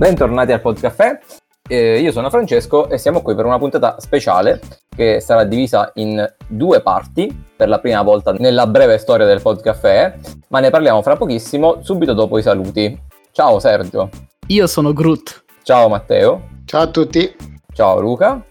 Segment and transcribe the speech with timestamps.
[0.00, 1.20] Bentornati al Podcaffè.
[1.68, 6.26] Eh, io sono Francesco e siamo qui per una puntata speciale che sarà divisa in
[6.46, 10.18] due parti per la prima volta nella breve storia del Podcaffè,
[10.48, 12.98] ma ne parliamo fra pochissimo, subito dopo i saluti.
[13.30, 14.08] Ciao Sergio.
[14.46, 15.44] Io sono Groot.
[15.64, 16.48] Ciao Matteo.
[16.64, 17.36] Ciao a tutti.
[17.74, 18.42] Ciao Luca.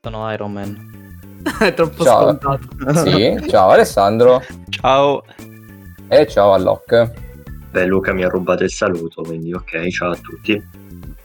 [0.00, 1.42] Sono Iron Man.
[1.58, 2.22] È troppo Ciao.
[2.22, 3.02] scontato.
[3.02, 5.24] Sì, ciao Alessandro Ciao.
[6.06, 7.24] e ciao Alloc.
[7.76, 10.58] Beh, Luca mi ha rubato il saluto, quindi ok, ciao a tutti.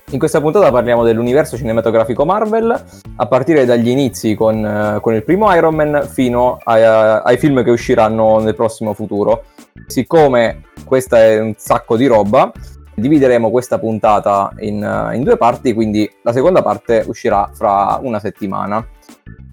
[0.09, 2.83] In questa puntata parliamo dell'universo cinematografico Marvel,
[3.15, 7.63] a partire dagli inizi con, eh, con il primo Iron Man fino ai, ai film
[7.63, 9.45] che usciranno nel prossimo futuro.
[9.87, 12.51] Siccome questa è un sacco di roba,
[12.95, 18.19] divideremo questa puntata in, eh, in due parti, quindi la seconda parte uscirà fra una
[18.19, 18.85] settimana.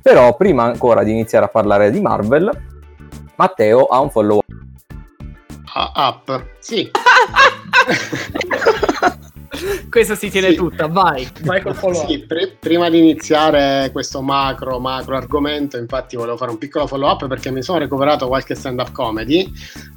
[0.03, 2.51] Però prima ancora di iniziare a parlare di Marvel,
[3.37, 4.41] Matteo ha un follow
[5.95, 6.57] Up.
[6.59, 6.91] Sì.
[9.91, 10.57] Questa si tiene Sì.
[10.57, 16.17] tutta, vai, vai col follow Sì, pri- prima di iniziare questo macro, macro argomento, infatti
[16.17, 19.51] volevo fare un piccolo follow up perché mi sono recuperato qualche stand up comedy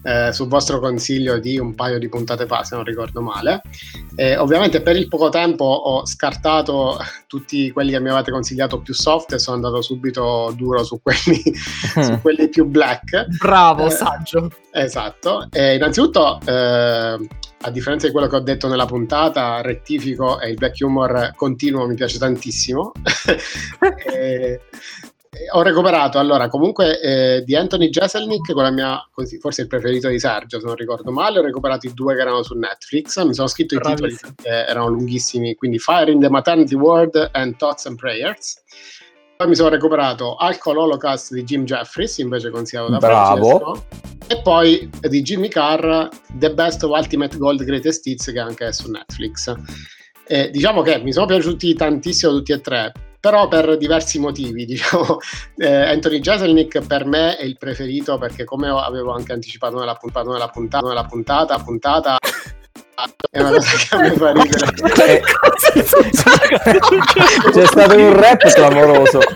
[0.04, 3.62] eh, sul vostro consiglio di un paio di puntate fa, se non ricordo male.
[4.16, 8.94] E ovviamente per il poco tempo ho scartato tutti quelli che mi avevate consigliato più
[8.94, 11.42] soft e sono andato subito duro su quelli,
[12.02, 13.26] su quelli più black.
[13.38, 14.50] Bravo, Eh, saggio.
[14.72, 17.18] Esatto, e innanzitutto eh,
[17.62, 21.88] a differenza di quello che ho detto nella puntata, rettifico e il black humor continuo
[21.88, 22.92] mi piace tantissimo.
[24.06, 24.62] E-
[25.34, 29.00] e ho recuperato allora comunque eh, di Anthony Jeselnik, con la mia,
[29.40, 32.44] forse il preferito di Sergio se non ricordo male, ho recuperato i due che erano
[32.44, 34.34] su Netflix, mi sono scritto i titoli Bravissimo.
[34.36, 38.62] che erano lunghissimi, quindi Fire in the Maternity World and Thoughts and Prayers.
[39.38, 43.58] Poi mi sono recuperato Alcohol Holocaust di Jim Jeffries, invece consigliato da Bravo.
[43.58, 44.11] Francesco.
[44.32, 48.72] E poi di Jimmy Carr, The Best of Ultimate Gold Greatest Hits, che anche è
[48.72, 49.54] su Netflix.
[50.26, 54.64] E diciamo che mi sono piaciuti tantissimo tutti e tre, però per diversi motivi.
[54.72, 55.18] Diciamo,
[55.58, 60.30] eh, Anthony Jeselnik per me è il preferito perché, come avevo anche anticipato nella puntata,
[60.30, 62.18] nella puntata, nella puntata, puntata
[63.32, 65.22] è una cosa che a me fa ridere.
[67.52, 69.20] C'è stato un rap clamoroso.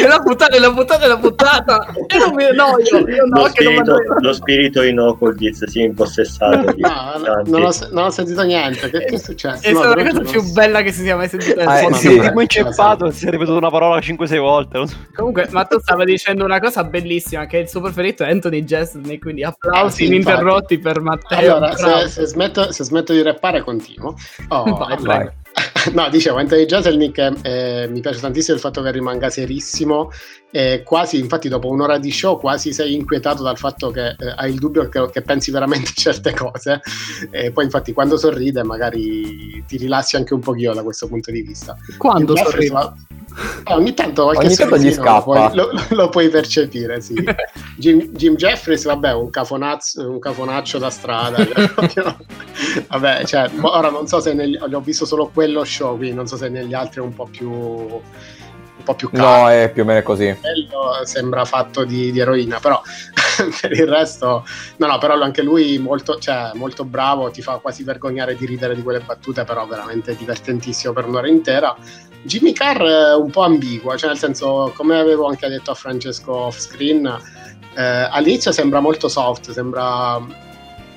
[0.00, 1.86] Nella puntata, nella puntata, nella puntata.
[2.06, 2.98] E non mi annoio.
[3.08, 4.14] Io no, lo, non spirito, annoio.
[4.20, 8.88] lo spirito inoculdiz si è impossessato di No, non, ho, non ho sentito niente.
[8.90, 9.62] Che, che è successo?
[9.66, 10.52] È No, stata la cosa non più so.
[10.54, 12.16] bella che si sia mai sentita Ah, eh, sì.
[12.18, 14.78] Primo inceppato si è ripetuto una parola 5-6 volte.
[14.78, 14.96] non so.
[15.14, 19.20] Comunque, ma tu stavi dicendo una cosa bellissima: che il suo preferito è Anthony Jeselnik.
[19.20, 21.56] Quindi applausi Eh, sì, ininterrotti per Matteo.
[21.56, 24.14] Allora, se, se smetto, se smetto di rappare, continuo.
[24.48, 25.28] Oh, Vai, e- vai.
[25.92, 30.10] No, dicevo, Anthony Jeselnik eh, mi piace tantissimo il fatto che rimanga serissimo
[30.56, 34.54] e quasi, infatti dopo un'ora di show quasi sei inquietato dal fatto che eh, hai
[34.54, 36.80] il dubbio che, che pensi veramente certe cose
[37.30, 41.42] e poi infatti quando sorride magari ti rilassi anche un pochino da questo punto di
[41.42, 41.76] vista.
[41.98, 42.94] Quando sorride?
[43.66, 45.54] Eh, ogni tanto qualche Ogni tanto gli sorrisino lo puoi- scappa.
[45.54, 47.12] Lo, lo puoi percepire, sì.
[47.76, 51.36] Jim, Jim Jeffries, vabbè, un, cafonazzo, un cafonaccio da strada.
[52.88, 56.38] vabbè, cioè, ora non so se negli, ho visto solo quello show, quindi non so
[56.38, 58.00] se negli altri è un po' più
[58.86, 59.48] po' più No, calmo.
[59.48, 60.34] è più o meno così.
[60.40, 62.80] Quello sembra fatto di, di eroina, però
[63.60, 67.82] per il resto, no, no, però anche lui molto, cioè, molto bravo, ti fa quasi
[67.82, 71.76] vergognare di ridere di quelle battute, però veramente divertentissimo per un'ora intera.
[72.22, 76.32] Jimmy Carr è un po' ambiguo, cioè nel senso, come avevo anche detto a Francesco
[76.32, 77.06] off screen,
[77.74, 80.18] eh, all'inizio sembra molto soft, sembra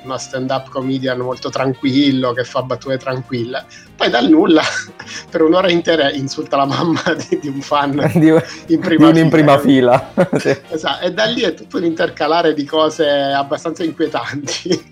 [0.04, 3.66] una stand-up comedian molto tranquillo che fa battute tranquille.
[4.00, 4.64] Poi dal nulla,
[5.30, 9.20] per un'ora intera, insulta la mamma di, di un fan di, in di prima uno
[9.20, 10.14] in prima fila.
[10.38, 10.58] Sì.
[10.70, 14.88] Esatto, e da lì è tutto un intercalare di cose abbastanza inquietanti.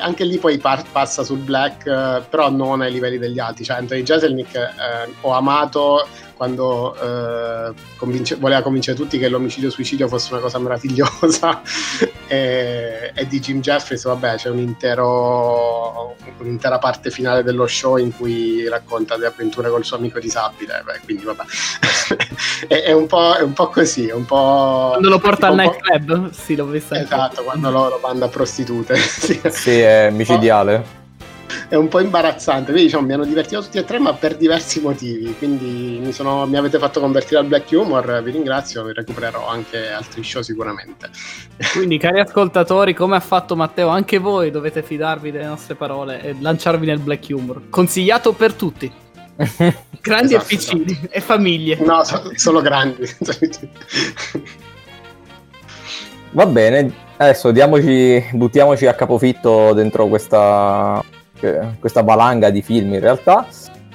[0.00, 3.62] Anche lì poi par- passa sul black, eh, però non ai livelli degli altri.
[3.62, 10.32] Cioè, Anthony Jeselnik eh, ho amato quando eh, convince- voleva convincere tutti che l'omicidio-suicidio fosse
[10.32, 11.62] una cosa meravigliosa.
[12.28, 18.14] e, e di Jim Jeffries, vabbè, c'è un intero, un'intera parte finale dello show in
[18.16, 20.82] cui racconta le avventure col suo amico disabile.
[20.84, 21.44] Beh, quindi, vabbè,
[22.68, 24.88] è, è un po', è un po' così, è un po'.
[24.90, 26.30] Quando lo porta al nightclub?
[26.30, 26.96] Sì, l'ho anche.
[26.96, 28.94] Esatto, quando loro manda prostitute.
[29.26, 29.40] Sì.
[29.48, 30.95] Sì, è micidiale.
[31.68, 32.66] È un po' imbarazzante.
[32.70, 35.34] Quindi diciamo, mi hanno divertito tutti e tre, ma per diversi motivi.
[35.36, 38.22] Quindi mi, sono- mi avete fatto convertire al black humor.
[38.22, 41.10] Vi ringrazio, vi recupererò anche altri show sicuramente.
[41.72, 46.36] Quindi, cari ascoltatori, come ha fatto Matteo, anche voi dovete fidarvi delle nostre parole e
[46.38, 47.68] lanciarvi nel black humor.
[47.68, 48.90] Consigliato per tutti,
[50.00, 51.76] grandi Esatto, e piccini e famiglie.
[51.80, 53.04] No, so- solo grandi.
[56.30, 61.02] Va bene, adesso diamoci, buttiamoci a capofitto dentro questa,
[61.78, 63.46] questa valanga di film in realtà.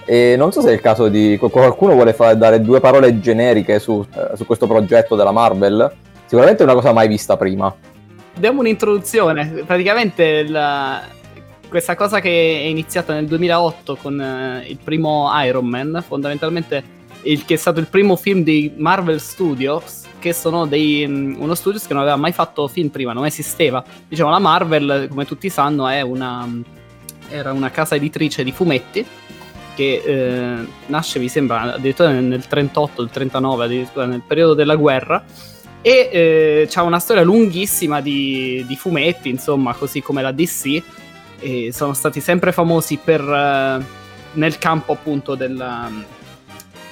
[0.06, 3.80] E non so se è il caso di qualcuno vuole fa- dare due parole generiche
[3.80, 5.92] su, eh, su questo progetto della Marvel.
[6.26, 7.74] Sicuramente è una cosa mai vista prima.
[8.36, 9.64] Diamo un'introduzione.
[9.66, 11.02] Praticamente la-
[11.70, 17.46] questa cosa che è iniziata nel 2008 con eh, il primo Iron Man, fondamentalmente il,
[17.46, 21.88] che è stato il primo film di Marvel Studios, che sono dei, mm, uno studios
[21.88, 23.84] che non aveva mai fatto film prima, non esisteva.
[24.08, 26.48] Diciamo, la Marvel, come tutti sanno, è una,
[27.32, 29.06] era una casa editrice di fumetti
[29.76, 34.76] che eh, nasce, mi sembra, addirittura nel, nel 38, il 39, addirittura nel periodo della
[34.76, 35.24] guerra.
[35.82, 40.84] E eh, c'ha una storia lunghissima di, di fumetti, insomma, così come la DC.
[41.40, 43.84] E sono stati sempre famosi per, eh,
[44.34, 46.06] nel campo appunto del,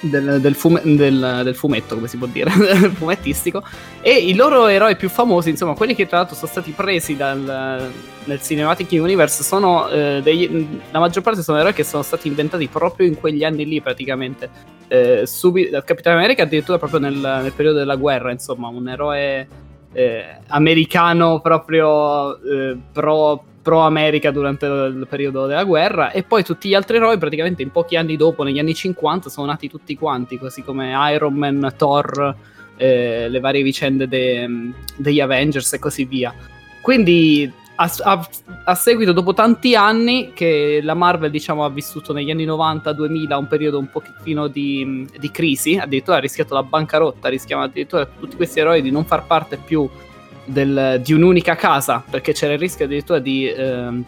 [0.01, 2.49] del, del fume- del- del fumetto, come si può dire,
[2.95, 3.63] fumettistico.
[4.01, 7.91] E i loro eroi più famosi, insomma, quelli che tra l'altro sono stati presi dal,
[8.23, 12.67] nel Cinematic Universe, sono eh, degli- la maggior parte sono eroi che sono stati inventati
[12.67, 14.49] proprio in quegli anni lì, praticamente.
[14.87, 19.47] Eh, subi- Capitano America addirittura proprio nel, nel periodo della guerra, insomma, un eroe
[19.93, 26.69] eh, americano proprio eh, pro, pro America durante il periodo della guerra e poi tutti
[26.69, 30.37] gli altri eroi praticamente in pochi anni dopo, negli anni 50, sono nati tutti quanti,
[30.37, 32.35] così come Iron Man, Thor,
[32.77, 36.33] eh, le varie vicende de- degli Avengers e così via.
[36.81, 38.29] Quindi a, a-
[38.65, 43.47] a seguito, dopo tanti anni che la Marvel diciamo, ha vissuto negli anni 90-2000 un
[43.47, 48.59] periodo un pochettino di, di crisi, addirittura ha rischiato la bancarotta, rischiava addirittura tutti questi
[48.59, 49.89] eroi di non far parte più
[50.51, 53.47] del- di un'unica casa, perché c'era il rischio addirittura di...
[53.47, 54.03] ehm,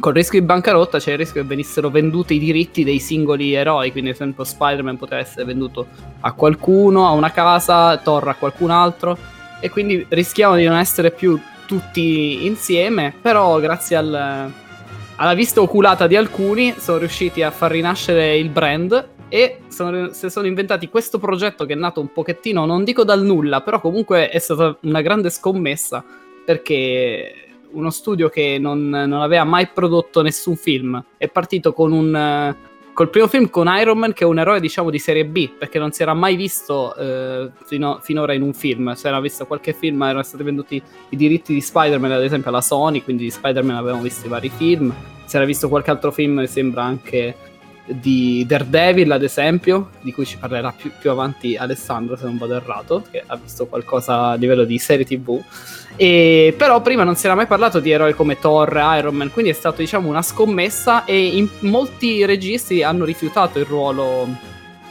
[0.00, 3.92] col rischio di bancarotta c'era il rischio che venissero venduti i diritti dei singoli eroi,
[3.92, 5.86] quindi ad esempio Spider-Man poteva essere venduto
[6.20, 9.18] a qualcuno, a una casa, Thor a qualcun altro,
[9.60, 14.50] e quindi rischiavano di non essere più tutti insieme, però grazie al-
[15.16, 20.28] alla vista oculata di alcuni sono riusciti a far rinascere il brand e sono, si
[20.28, 24.28] sono inventati questo progetto che è nato un pochettino, non dico dal nulla, però comunque
[24.28, 26.04] è stata una grande scommessa
[26.44, 32.56] perché uno studio che non, non aveva mai prodotto nessun film è partito con un...
[32.92, 35.78] Col primo film con Iron Man, che è un eroe diciamo di serie B, perché
[35.78, 38.92] non si era mai visto eh, fino- finora in un film.
[38.92, 42.60] Si era visto qualche film, erano stati venduti i diritti di Spider-Man, ad esempio, alla
[42.60, 44.92] Sony, quindi di Spider-Man avevamo visto i vari film.
[45.24, 47.34] Si era visto qualche altro film, mi sembra anche
[47.92, 52.54] di Daredevil, ad esempio, di cui ci parlerà più, più avanti Alessandro, se non vado
[52.54, 55.42] errato, che ha visto qualcosa a livello di serie TV.
[55.96, 59.50] E, però prima non si era mai parlato di eroi come Thor, Iron Man, quindi
[59.50, 64.28] è stato diciamo una scommessa e molti registi hanno rifiutato il ruolo,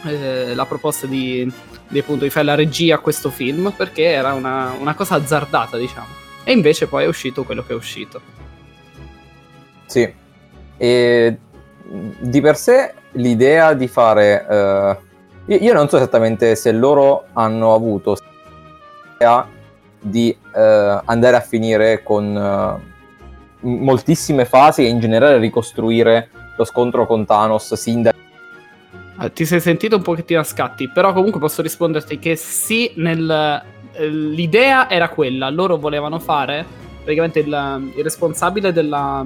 [0.05, 1.49] eh, la proposta di,
[1.87, 5.77] di, appunto, di fare la regia a questo film perché era una, una cosa azzardata
[5.77, 6.17] diciamo.
[6.43, 8.21] E invece poi è uscito quello che è uscito.
[9.85, 10.13] Sì.
[10.77, 11.37] E
[11.83, 14.45] di per sé l'idea di fare...
[14.47, 18.15] eh, io, non so esattamente se loro hanno avuto
[19.13, 19.47] l'idea
[19.99, 27.05] di eh, andare a finire con eh, moltissime fasi e in generale ricostruire lo scontro
[27.05, 28.13] con Thanos sin da...
[29.17, 33.63] Ah, Ti sei sentito un pochettino a scatti, però comunque posso risponderti che sì, nel,
[33.93, 36.65] eh, l'idea era quella, loro volevano fare,
[37.01, 39.25] praticamente il, il responsabile della,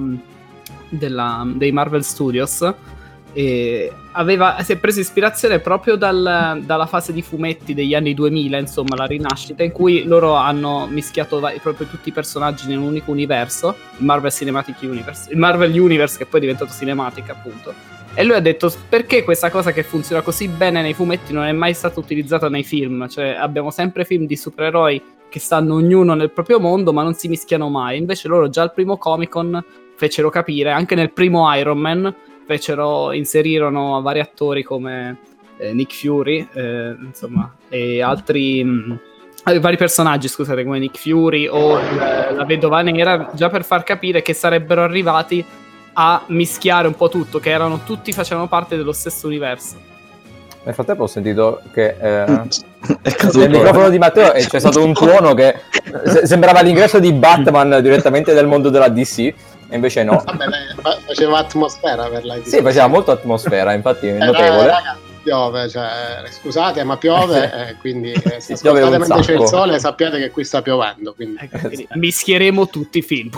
[0.98, 2.74] della- dei Marvel Studios
[4.12, 8.94] aveva, si è preso ispirazione proprio dal- dalla fase di fumetti degli anni 2000, insomma
[8.96, 13.10] la rinascita, in cui loro hanno mischiato va- proprio tutti i personaggi in un unico
[13.10, 17.74] universo, il Marvel Cinematic Universe, il Marvel Universe che poi è diventato Cinematic appunto.
[18.16, 21.52] E lui ha detto perché questa cosa che funziona così bene nei fumetti non è
[21.52, 23.08] mai stata utilizzata nei film?
[23.08, 27.26] Cioè abbiamo sempre film di supereroi che stanno ognuno nel proprio mondo ma non si
[27.26, 27.98] mischiano mai.
[27.98, 29.64] Invece loro già al primo Comic Con
[29.96, 32.14] fecero capire, anche nel primo Iron Man,
[32.46, 35.18] fecero, inserirono vari attori come
[35.58, 38.62] eh, Nick Fury, eh, insomma, e altri...
[38.64, 38.98] mh,
[39.46, 43.82] eh, vari personaggi, scusate, come Nick Fury o eh, la vedova nera, già per far
[43.82, 45.44] capire che sarebbero arrivati
[45.94, 49.92] a mischiare un po' tutto, che erano tutti facevano parte dello stesso universo.
[50.64, 52.24] Nel frattempo ho sentito che eh,
[53.34, 55.60] nel microfono di Matteo e c'è stato un tuono che
[56.06, 59.34] se- sembrava l'ingresso di Batman direttamente dal mondo della DC,
[59.74, 60.22] e invece no.
[60.24, 60.46] Vabbè,
[61.04, 64.66] faceva atmosfera per la Sì, faceva molto atmosfera, infatti è Eh, notevole.
[64.68, 69.78] raga, piove, cioè, scusate, ma piove, eh, quindi eh, se ascoltate mentre c'è il sole
[69.80, 71.14] sappiate che qui sta piovendo.
[71.14, 71.38] Quindi.
[71.40, 73.30] Ecco, quindi mischieremo tutti i film.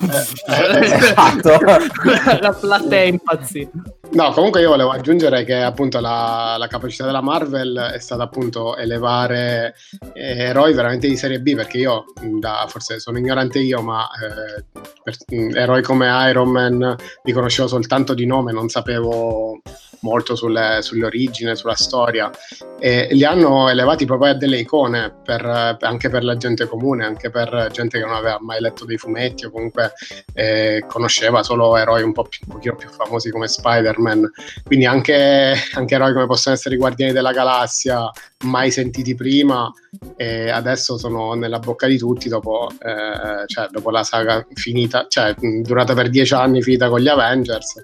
[0.00, 1.58] Eh, Esatto.
[2.40, 3.70] la platea è impazzita.
[4.12, 8.76] No, comunque io volevo aggiungere che appunto la, la capacità della Marvel è stata appunto
[8.76, 9.74] elevare
[10.14, 12.04] eh, eroi veramente di serie B, perché io,
[12.38, 14.64] da, forse sono ignorante io, ma eh,
[15.02, 15.16] per,
[15.56, 19.60] eroi come Iron Man li conoscevo soltanto di nome, non sapevo
[20.00, 22.30] molto sulle, sull'origine, sulla storia
[22.78, 27.30] e li hanno elevati proprio a delle icone per, anche per la gente comune, anche
[27.30, 29.92] per gente che non aveva mai letto dei fumetti o comunque
[30.34, 34.30] eh, conosceva solo eroi un po' più, un pochino più famosi come Spider-Man.
[34.64, 38.10] Quindi anche, anche eroi come possono essere i Guardiani della Galassia,
[38.44, 39.70] mai sentiti prima
[40.16, 45.34] e adesso sono nella bocca di tutti dopo, eh, cioè, dopo la saga finita, cioè
[45.62, 47.82] durata per dieci anni, finita con gli Avengers.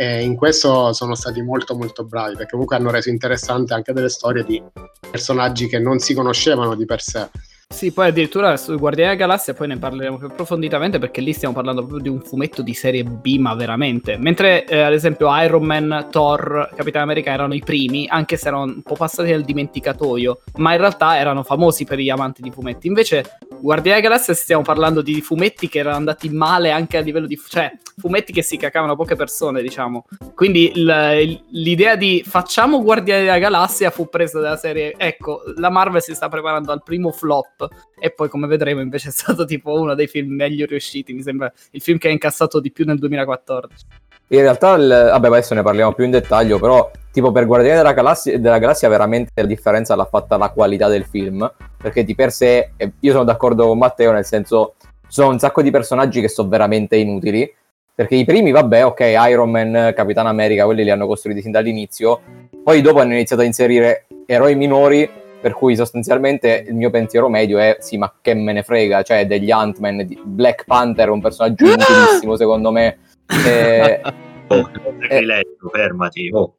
[0.00, 4.08] E in questo sono stati molto molto bravi perché comunque hanno reso interessante anche delle
[4.08, 4.62] storie di
[5.10, 7.28] personaggi che non si conoscevano di per sé.
[7.70, 11.54] Sì, poi addirittura su Guardiani della Galassia poi ne parleremo più approfonditamente perché lì stiamo
[11.54, 14.16] parlando proprio di un fumetto di serie B, ma veramente.
[14.16, 18.64] Mentre eh, ad esempio Iron Man, Thor, Capitano America erano i primi, anche se erano
[18.64, 22.86] un po' passati nel dimenticatoio, ma in realtà erano famosi per gli amanti di fumetti.
[22.86, 27.26] Invece Guardiani della Galassia stiamo parlando di fumetti che erano andati male anche a livello
[27.26, 27.38] di...
[27.48, 30.06] cioè fumetti che si cacavano poche persone, diciamo.
[30.34, 36.00] Quindi il, l'idea di facciamo Guardiani della Galassia fu presa dalla serie, ecco, la Marvel
[36.00, 37.57] si sta preparando al primo flop
[37.98, 41.52] e poi come vedremo invece è stato tipo uno dei film meglio riusciti, mi sembra
[41.72, 43.86] il film che ha incassato di più nel 2014.
[44.30, 47.94] In realtà, il, vabbè, adesso ne parliamo più in dettaglio, però tipo per Guardiani della
[47.94, 52.30] Galassia, della Galassia veramente la differenza l'ha fatta la qualità del film, perché di per
[52.30, 56.28] sé, io sono d'accordo con Matteo, nel senso, ci sono un sacco di personaggi che
[56.28, 57.50] sono veramente inutili,
[57.94, 59.00] perché i primi, vabbè, ok,
[59.30, 62.20] Iron Man, Capitano America, quelli li hanno costruiti sin dall'inizio,
[62.62, 67.58] poi dopo hanno iniziato a inserire eroi minori per cui sostanzialmente il mio pensiero medio
[67.58, 69.02] è sì ma che me ne frega?
[69.02, 72.98] Cioè degli Ant-Man di Black Panther un personaggio inutilissimo secondo me
[73.46, 74.00] e,
[74.48, 76.54] oh, sacrilegio, fermati oh.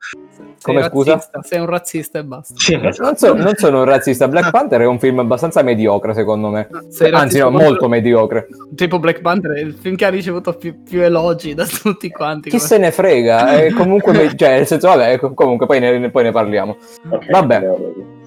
[0.62, 1.14] come sei scusa?
[1.14, 2.54] razzista, sei un razzista e basta.
[2.58, 4.28] Sì, Eh, non, so- non sono un razzista.
[4.28, 6.70] Black Panther è un film abbastanza mediocre secondo me.
[6.90, 8.48] Sei anzi no molto mediocre.
[8.76, 12.50] Tipo Black Panther è il film che ha ricevuto più, più elogi da tutti quanti
[12.50, 13.58] chi come- se ne frega?
[13.58, 16.78] È comunque me- cioè nel senso vabbè comunque poi ne, poi ne parliamo.
[17.10, 18.18] Ok, Vabbè.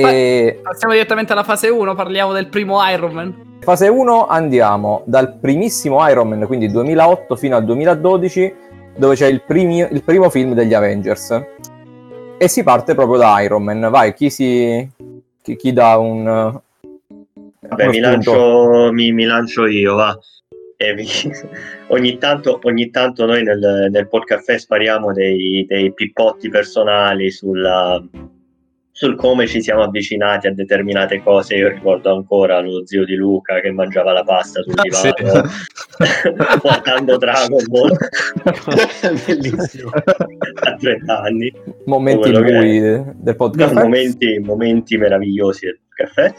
[0.00, 5.38] E passiamo direttamente alla fase 1 parliamo del primo Iron Man Fase 1 andiamo dal
[5.40, 8.54] primissimo Iron Man, quindi 2008 fino al 2012,
[8.96, 11.42] dove c'è il, primi- il primo film degli Avengers.
[12.38, 13.88] E si parte proprio da Iron Man.
[13.90, 14.88] Vai, chi si...
[15.42, 16.24] chi, chi dà un...
[17.60, 20.16] Vabbè, uno mi lancio, mi, mi lancio io, va.
[20.76, 21.08] E vi-
[21.88, 28.00] ogni, tanto, ogni tanto noi nel, nel podcast spariamo dei, dei pippotti personali sulla-
[28.96, 31.54] sul come ci siamo avvicinati a determinate cose.
[31.54, 35.10] Io ricordo ancora lo zio di Luca che mangiava la pasta sul Sì.
[35.14, 35.42] divano
[36.62, 37.94] guardando Dragon Ball
[39.26, 39.90] Bellissimo.
[39.90, 41.52] a 30 anni.
[41.84, 43.74] Momenti bui de- del podcast.
[43.74, 46.32] No, momenti, momenti meravigliosi del caffè.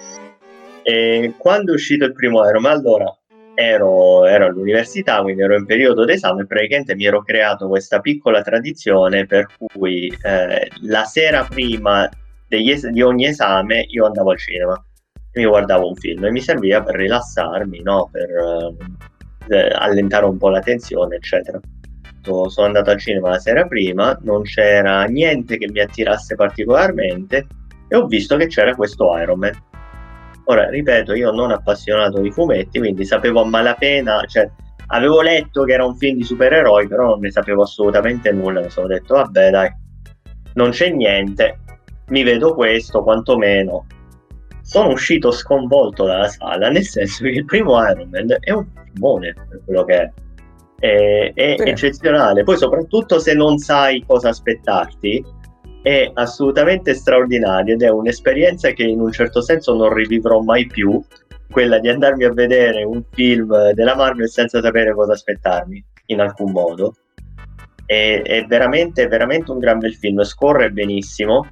[0.82, 3.16] E quando è uscito il primo Iron Man, allora
[3.54, 8.42] ero, ero all'università, quindi ero in periodo d'esame e praticamente mi ero creato questa piccola
[8.42, 12.10] tradizione per cui eh, la sera prima
[12.48, 14.82] es- di ogni esame io andavo al cinema
[15.34, 18.10] mi guardavo un film e mi serviva per rilassarmi, no?
[18.12, 21.60] per eh, eh, allentare un po' la tensione, eccetera
[22.50, 27.48] sono andato al cinema la sera prima, non c'era niente che mi attirasse particolarmente
[27.88, 29.54] e ho visto che c'era questo Iron Man.
[30.46, 34.50] Ora, ripeto, io non appassionato di fumetti, quindi sapevo a malapena, cioè
[34.88, 38.70] avevo letto che era un film di supereroi, però non ne sapevo assolutamente nulla, mi
[38.70, 39.70] sono detto, vabbè dai,
[40.54, 41.60] non c'è niente,
[42.10, 43.86] mi vedo questo, quantomeno.
[44.62, 49.34] Sono uscito sconvolto dalla sala, nel senso che il primo Iron Man è un filmone
[49.34, 50.12] per quello che è
[50.80, 51.64] è, è Sì.
[51.70, 52.44] eccezionale.
[52.44, 55.24] Poi, soprattutto se non sai cosa aspettarti,
[55.82, 61.02] è assolutamente straordinario ed è un'esperienza che in un certo senso non rivivrò mai più.
[61.50, 66.52] Quella di andarmi a vedere un film della Marvel senza sapere cosa aspettarmi in alcun
[66.52, 66.94] modo.
[67.86, 70.22] È, è veramente, veramente un gran bel film.
[70.24, 71.48] Scorre benissimo.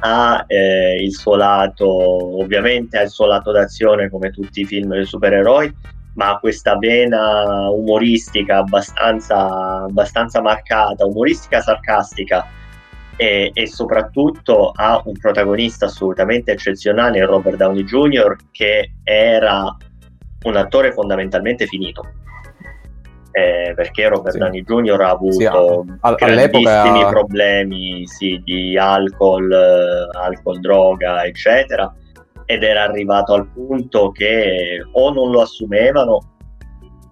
[0.00, 4.92] Ha eh, il suo lato, ovviamente, ha il suo lato d'azione come tutti i film
[4.92, 5.74] dei supereroi,
[6.14, 12.46] ma ha questa vena umoristica abbastanza, abbastanza marcata, umoristica sarcastica
[13.16, 19.76] e, e soprattutto ha un protagonista assolutamente eccezionale, Robert Downey Jr., che era
[20.44, 22.19] un attore fondamentalmente finito.
[23.32, 24.38] Eh, perché Robert Sì.
[24.38, 25.00] Downey Jr.
[25.02, 31.94] ha avuto Sì, a- a- grandissimi problemi sì, di alcol, eh, alcol, droga, eccetera
[32.50, 36.18] ed era arrivato al punto che o non lo assumevano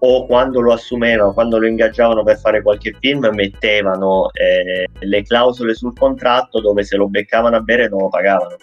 [0.00, 5.74] o quando lo assumevano, quando lo ingaggiavano per fare qualche film, mettevano eh, le clausole
[5.74, 8.56] sul contratto dove se lo beccavano a bere non lo pagavano.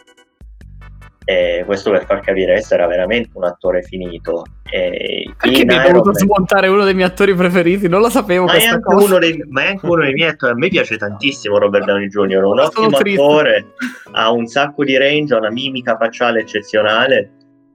[1.27, 4.43] E questo per far capire che era veramente un attore finito.
[4.69, 7.89] E Perché in mi hai dovuto Man- smontare uno dei miei attori preferiti?
[7.89, 10.51] Non lo sapevo ma è, anche dei, ma è anche uno dei miei attori.
[10.51, 12.43] A me piace tantissimo Robert Downey Jr.
[12.43, 13.21] Un ottimo triste.
[13.21, 13.65] attore,
[14.11, 17.31] ha un sacco di range, ha una mimica facciale eccezionale,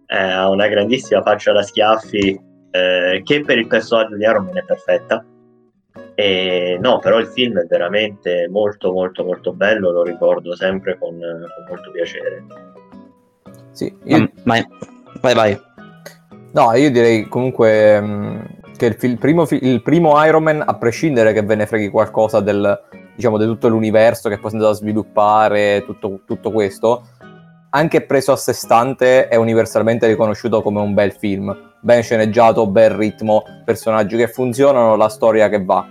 [0.06, 2.40] eh, ha una grandissima faccia da schiaffi
[2.70, 5.24] eh, che per il personaggio di Iron Man è perfetta.
[6.14, 11.18] E no, però il film è veramente molto molto molto bello, lo ricordo sempre con,
[11.18, 12.44] con molto piacere.
[13.72, 14.66] Sì, io- Ma, ma-
[15.20, 15.60] vai, vai.
[16.52, 18.46] No, io direi comunque mh,
[18.76, 22.40] che il, il primo, il primo Iron Man, a prescindere che ve ne freghi qualcosa
[22.40, 22.78] del,
[23.14, 27.06] diciamo, di tutto l'universo che poi si è andato a sviluppare, tutto, tutto questo,
[27.70, 31.56] anche preso a sé stante è universalmente riconosciuto come un bel film.
[31.80, 35.86] Ben sceneggiato, bel ritmo, personaggi che funzionano, la storia che va.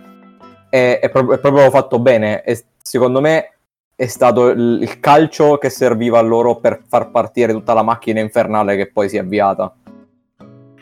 [0.70, 3.54] È, è pro- è proprio fatto bene e secondo me
[4.00, 8.78] è stato il, calcio che serviva a loro per far partire tutta la macchina infernale
[8.78, 9.76] che poi si è avviata.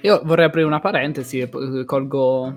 [0.02, 1.50] Io vorrei aprire una parentesi
[1.84, 2.56] colgo,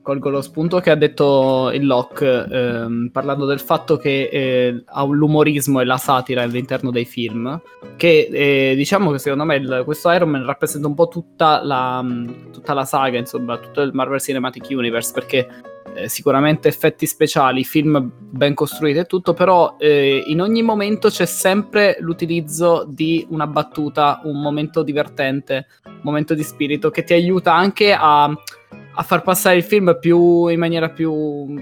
[0.00, 5.80] colgo lo spunto che ha detto il Locke ehm, parlando del fatto che eh, l'umorismo
[5.80, 7.60] e la satira all'interno dei film
[7.96, 12.06] che eh, diciamo che secondo me il- questo Iron Man rappresenta un po' tutta la,
[12.52, 15.48] tutta la saga insomma tutto il Marvel Cinematic Universe perché
[15.94, 21.26] eh, sicuramente effetti speciali, film ben costruiti e tutto, però eh, in ogni momento c'è
[21.26, 27.54] sempre l'utilizzo di una battuta, un momento divertente, un momento di spirito che ti aiuta
[27.54, 31.54] anche a, a far passare il film più in maniera più,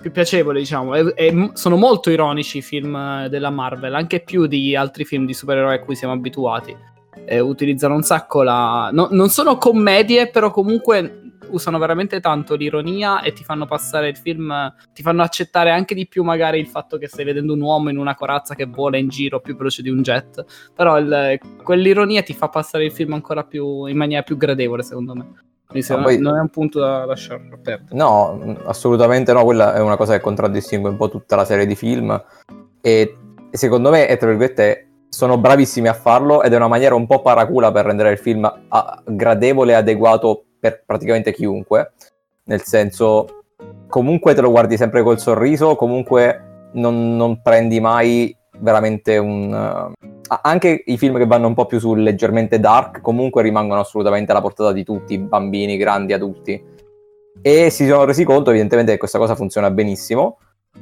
[0.00, 0.94] più piacevole, diciamo.
[0.94, 5.26] E, e sono molto ironici i film eh, della Marvel, anche più di altri film
[5.26, 6.76] di supereroi a cui siamo abituati.
[7.24, 8.90] Eh, utilizzano un sacco la.
[8.92, 14.16] no- non sono commedie, però comunque usano veramente tanto l'ironia e ti fanno passare il
[14.16, 14.52] film,
[14.92, 17.98] ti fanno accettare anche di più magari il fatto che stai vedendo un uomo in
[17.98, 22.32] una corazza che vola in giro più veloce di un jet, però il- quell'ironia ti
[22.34, 25.32] fa passare il film ancora più in maniera più gradevole secondo me.
[25.66, 27.94] Quindi secondo poi- me non è un punto da lasciare aperto.
[27.96, 31.66] No, mh, assolutamente no, quella è una cosa che contraddistingue un po' tutta la serie
[31.66, 32.22] di film
[32.80, 33.16] e
[33.50, 37.22] secondo me, e tra virgolette, sono bravissimi a farlo ed è una maniera un po'
[37.22, 41.92] paracula per rendere il film a- gradevole e adeguato per praticamente chiunque,
[42.44, 43.44] nel senso
[43.88, 49.52] comunque te lo guardi sempre col sorriso, comunque non, non prendi mai veramente un...
[49.52, 49.92] a-
[50.42, 54.40] anche i film che vanno un po' più sul leggermente dark comunque rimangono assolutamente alla
[54.40, 56.74] portata di tutti, bambini, grandi, adulti.
[57.42, 60.38] E si sono resi conto evidentemente che questa cosa funziona benissimo,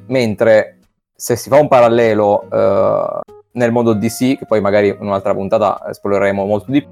[0.06, 0.78] mentre
[1.14, 3.20] se si fa un parallelo eh,
[3.52, 6.90] nel mondo DC, che poi magari in un'altra puntata esploreremo molto di più,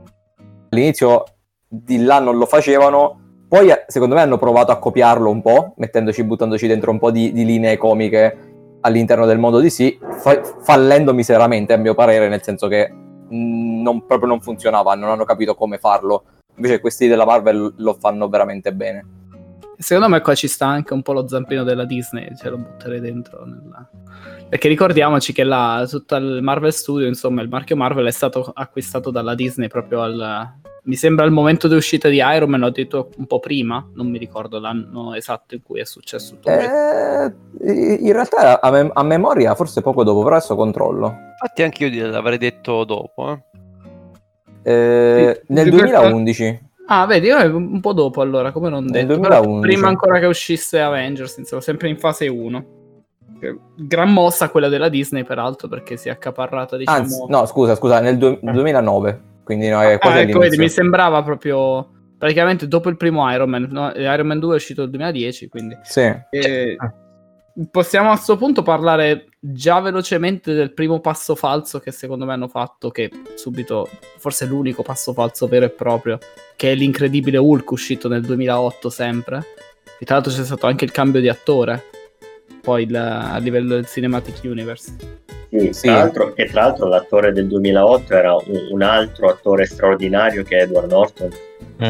[0.68, 1.24] all'inizio
[1.74, 5.72] di là non lo facevano, poi eh, secondo me hanno provato a copiarlo un po',
[5.76, 11.14] mettendoci, buttandoci dentro un po' di, di linee comiche all'interno del mondo DC, fa- fallendo
[11.14, 15.54] miseramente a mio parere, nel senso che mh, non, proprio non funzionava, non hanno capito
[15.54, 16.24] come farlo.
[16.56, 19.06] Invece questi della Marvel lo fanno veramente bene.
[19.82, 23.00] Secondo me qua ci sta anche un po' lo zampino della Disney, ce lo butterei
[23.00, 23.44] dentro.
[23.44, 23.88] nella-
[24.48, 29.10] Perché ricordiamoci che la, tutto il Marvel Studio, insomma, il marchio Marvel è stato acquistato
[29.10, 30.60] dalla Disney proprio al...
[30.84, 34.08] Mi sembra al momento di uscita di Iron Man, ho detto un po' prima, non
[34.10, 36.48] mi ricordo l'anno esatto in cui è successo tutto.
[36.50, 37.32] Eh,
[38.00, 41.06] in realtà a, mem- a memoria forse poco dopo, però adesso controllo.
[41.30, 43.30] Infatti anche io l'avrei detto dopo.
[43.30, 44.70] eh.
[44.72, 46.70] Eh, Sì, nel di questo- 2011.
[46.94, 49.18] Ah, vedi, eh, un po' dopo allora, come non detto.
[49.18, 49.60] Però 2011.
[49.66, 52.66] prima ancora che uscisse Avengers, insomma, sempre in fase 1.
[53.40, 56.98] Eh, Gran mossa quella della Disney, peraltro, perché si è accaparrata, diciamo...
[56.98, 59.30] Anzi, no, scusa, scusa, nel du- 2009.
[59.42, 63.48] Quindi no, è quasi Ah, ecco, vedi, mi sembrava proprio praticamente dopo il primo Iron
[63.48, 63.68] Man.
[63.70, 63.90] no?
[63.96, 66.00] Iron Man 2 è uscito nel 2010, quindi Sì.
[66.30, 66.76] eh,
[67.70, 72.48] possiamo a questo punto parlare già velocemente del primo passo falso che secondo me hanno
[72.48, 73.88] fatto, che subito,
[74.18, 76.18] forse è l'unico passo falso vero e proprio,
[76.56, 79.44] che è l'incredibile Hulk uscito nel 2008 sempre.
[79.98, 81.84] E tra l'altro c'è stato anche il cambio di attore,
[82.60, 84.94] poi il- a livello del Cinematic Universe.
[85.50, 85.86] Sì, Sì.
[85.86, 90.56] Tra l'altro, che tra l'altro l'attore del 2008 era un, un altro attore straordinario che
[90.58, 91.30] è Edward Norton.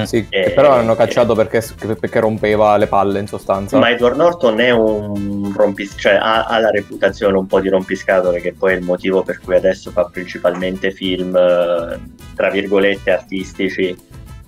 [0.07, 1.63] Sì, Eh, che però l'hanno cacciato perché,
[1.99, 3.79] perché rompeva le palle in sostanza.
[3.79, 8.41] Ma Edward Norton è un rompis- cioè ha, ha la reputazione un po' di rompiscatole,
[8.41, 12.01] che poi è il motivo per cui adesso fa principalmente film eh,
[12.35, 13.97] tra virgolette artistici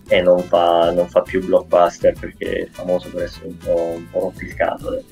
[0.08, 4.06] e non fa, non fa più blockbuster perché è famoso per essere un po', un
[4.10, 5.02] po' rompiscatole.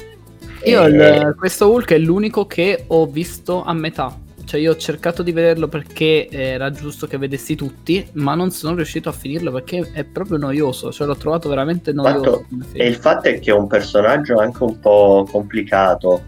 [0.64, 4.14] Io E- il- questo Hulk è l'unico che ho visto a metà.
[4.52, 8.76] Cioè, io ho cercato di vederlo perché era giusto che vedessi tutti, ma non sono
[8.76, 10.92] riuscito a finirlo perché è proprio noioso.
[10.92, 12.44] Cioè, l'ho trovato veramente noioso.
[12.72, 16.24] E il fatto è che è un personaggio anche un po' complicato,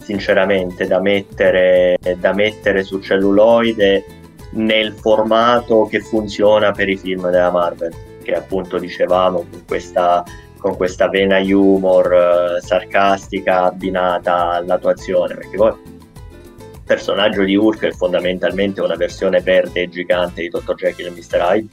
[0.00, 4.06] sinceramente, da mettere, da mettere su celluloide
[4.52, 10.24] nel formato che funziona per i film della Marvel, che appunto dicevamo con questa,
[10.56, 15.94] con questa vena humor eh, sarcastica abbinata all'attuazione, perché poi
[16.86, 20.74] personaggio di Hulk è fondamentalmente una versione verde e gigante di Dr.
[20.74, 21.38] Jekyll e Mr.
[21.40, 21.68] Hyde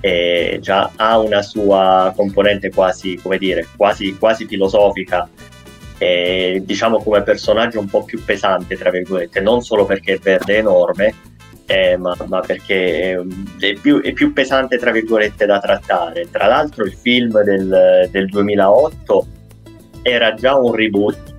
[0.00, 5.28] e già ha una sua componente quasi, come dire, quasi, quasi filosofica
[5.98, 10.56] e diciamo come personaggio un po' più pesante, tra virgolette, non solo perché è verde
[10.56, 11.14] enorme,
[11.66, 13.24] eh, ma, ma perché
[13.60, 16.28] è più, è più pesante, tra virgolette, da trattare.
[16.28, 19.26] Tra l'altro il film del, del 2008
[20.02, 21.31] era già un reboot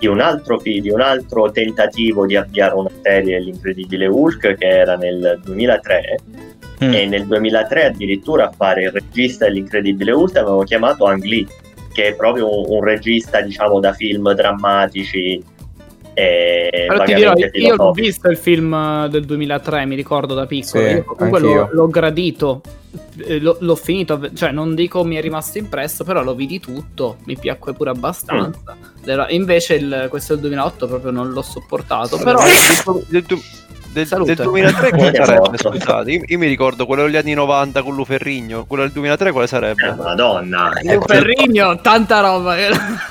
[0.00, 4.96] di un altro di un altro tentativo di avviare una serie L'incredibile Hulk che era
[4.96, 6.16] nel 2003
[6.82, 6.94] Mm.
[6.94, 11.46] e nel 2003 addirittura a fare il regista dell'Incredibile Hulk avevo chiamato Ang Lee
[11.92, 15.44] che è proprio un, un regista diciamo da film drammatici
[16.14, 20.46] e Però ti dirò, io l'ho visto il film eh, del 2003, mi ricordo da
[20.46, 20.84] piccolo.
[20.86, 22.60] Sì, io comunque l'ho, l'ho gradito,
[23.24, 27.16] eh, l'ho, l'ho finito, cioè non dico mi è rimasto impresso, però lo vidi tutto,
[27.24, 28.76] mi piacque pure abbastanza.
[29.04, 32.38] Era- Invece il- questo del 2008 proprio non l'ho sopportato, però
[33.08, 33.24] del,
[33.92, 34.34] del, del- Salute.
[34.34, 35.56] del 2003 quale Che sarebbe?
[35.58, 39.44] Scusate, io, io mi ricordo quello degli anni 90 con Luferrigno, quello del 2003 quale
[39.46, 39.94] Eh, sarebbe?
[39.96, 42.54] Madonna il Ferrigno, tanta roba,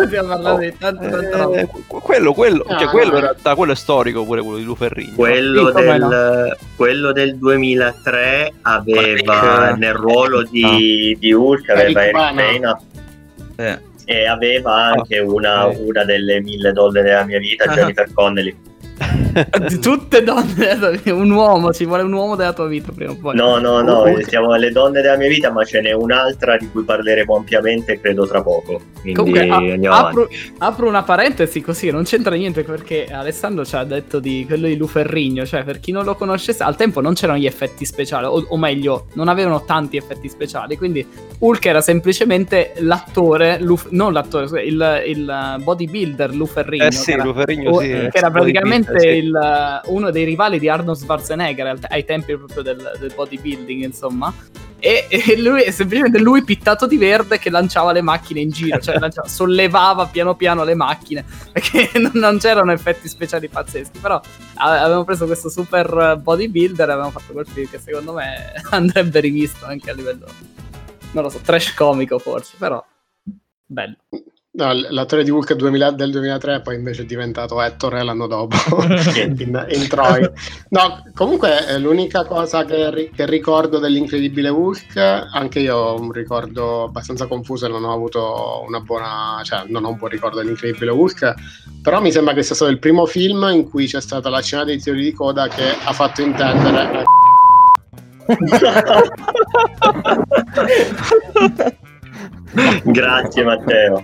[0.05, 1.57] stiamo parlando di tanta, tanta roba.
[1.57, 2.89] Eh, que- quello, quello, cioè, Ah.
[2.89, 5.15] quello in realtà quello è storico pure quello di Luferrigno.
[5.15, 12.33] quello, Sì, del, quello del 2003 aveva nel ruolo di, di Hulk aveva Eric.
[12.35, 12.79] Pena
[13.55, 15.77] Eh, e aveva anche Ah, una, ok.
[15.85, 17.73] una delle mille donne della mia vita Ah.
[17.75, 18.55] Jennifer Connelly
[19.67, 22.91] Di tutte donne della tua vita, un uomo, ci vuole un uomo della tua vita
[22.91, 23.35] prima o poi.
[23.35, 26.69] no no no Comunque- siamo alle donne della mia vita ma ce n'è un'altra di
[26.69, 32.03] cui parleremo ampiamente credo tra poco quindi Comunque a- apro, apro una parentesi così, non
[32.03, 36.03] c'entra niente perché Alessandro ci ha detto di quello di Luferrigno, cioè per chi non
[36.03, 39.95] lo conoscesse, al tempo non c'erano gli effetti speciali, o, o meglio, non avevano tanti
[39.95, 41.05] effetti speciali, quindi
[41.39, 46.85] Hulk era semplicemente l'attore, Luf- non l'attore, il, il bodybuilder Luferrigno.
[46.87, 47.87] Eh sì, era- Luferrigno o- sì.
[47.87, 49.07] che era praticamente Sì.
[49.07, 54.33] il- uno dei rivali di Arnold Schwarzenegger ai tempi proprio del, del bodybuilding, insomma.
[54.81, 58.79] E, e lui è semplicemente lui pittato di verde che lanciava le macchine in giro,
[58.79, 63.99] cioè lanciava- sollevava piano piano le macchine perché non, non c'erano effetti speciali pazzeschi.
[63.99, 64.21] Però
[64.55, 69.65] avevamo preso questo super bodybuilder e avevamo fatto quel film che secondo me andrebbe rivisto
[69.65, 70.25] anche a livello,
[71.11, 72.81] non lo so, trash comico forse, però
[73.65, 73.97] bello.
[74.51, 79.67] No, l'attore di Hulk 2000 del 2003 poi invece è diventato Ettore l'anno dopo in,
[79.69, 80.27] in Troy.
[80.69, 86.85] No, comunque eh, l'unica cosa che, che ricordo dell'incredibile Hulk, anche io ho un ricordo
[86.85, 90.89] abbastanza confuso e non ho avuto una buona, cioè non ho un buon ricordo dell'incredibile
[90.89, 91.33] Hulk,
[91.83, 94.63] però mi sembra che sia stato il primo film in cui c'è stata la scena
[94.63, 97.03] dei titoli di coda che ha fatto intendere
[102.83, 104.03] grazie Matteo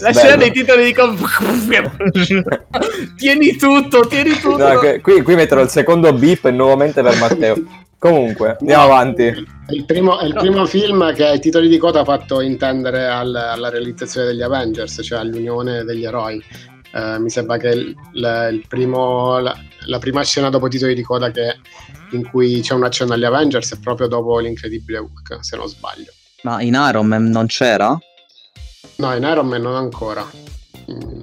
[0.00, 0.92] La scena dei titoli di
[3.16, 4.56] Tieni tutto, tieni tutto.
[4.56, 7.56] No, qui, qui metterò il secondo beep nuovamente per Matteo.
[7.98, 9.22] Comunque, andiamo No, avanti.
[9.24, 13.06] È il primo, è il primo film che ai titoli di coda ha fatto intendere
[13.06, 16.42] al- alla realizzazione degli Avengers, cioè all'unione degli eroi.
[16.92, 20.94] Eh, mi sembra che il, la- il primo- la, la prima scena dopo i titoli
[20.94, 21.56] di coda che-
[22.12, 26.12] in cui c'è un accenno agli Avengers è proprio dopo l'incredibile Hulk, se non sbaglio.
[26.46, 27.98] Ma in Iron Man non c'era?
[28.98, 30.24] No, in Iron Man non ancora.
[30.90, 31.22] Mm,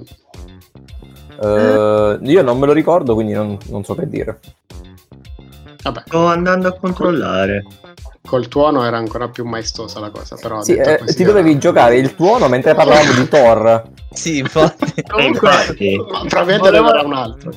[1.42, 4.38] Eh, io non me lo ricordo, quindi non, non so che dire.
[5.82, 7.64] vabbè, sto andando a controllare
[8.26, 10.62] col tuono era ancora più maestosa la cosa, però...
[10.62, 13.82] Sì, detto eh, così ti era- dovevi giocare il tuono mentre parlavamo di Thor.
[14.12, 15.02] Sì, infatti.
[15.08, 15.50] Comunque,
[16.22, 17.52] infatti Volevo- ne era un altro.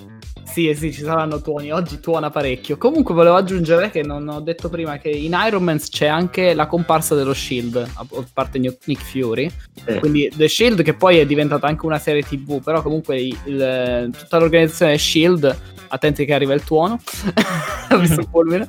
[0.58, 1.72] Sì, eh sì, ci saranno tuoni.
[1.72, 2.78] Oggi tuona parecchio.
[2.78, 6.66] Comunque, volevo aggiungere che non ho detto prima che in Iron Man c'è anche la
[6.66, 9.52] comparsa dello Shield, a parte Nick Fury.
[9.86, 10.00] Sì.
[10.00, 14.10] Quindi The Shield, che poi è diventata anche una serie TV, però comunque il- il-
[14.18, 15.58] tutta l'organizzazione Shield.
[15.90, 17.00] Attenti che arriva il tuono,
[17.92, 18.68] ho visto il fulmine.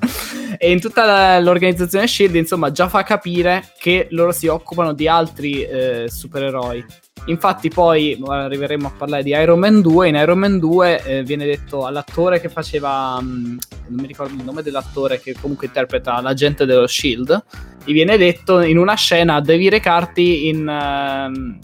[0.58, 5.62] E in tutta l'organizzazione Shield, insomma, già fa capire che loro si occupano di altri
[5.62, 6.84] eh, supereroi.
[7.26, 10.08] Infatti, poi arriveremo a parlare di Iron Man 2.
[10.08, 13.20] In Iron Man 2 eh, viene detto all'attore che faceva.
[13.20, 17.44] mh, non mi ricordo il nome dell'attore che comunque interpreta l'agente dello Shield.
[17.84, 20.68] Gli viene detto in una scena: devi recarti in.
[20.68, 21.58] ehm,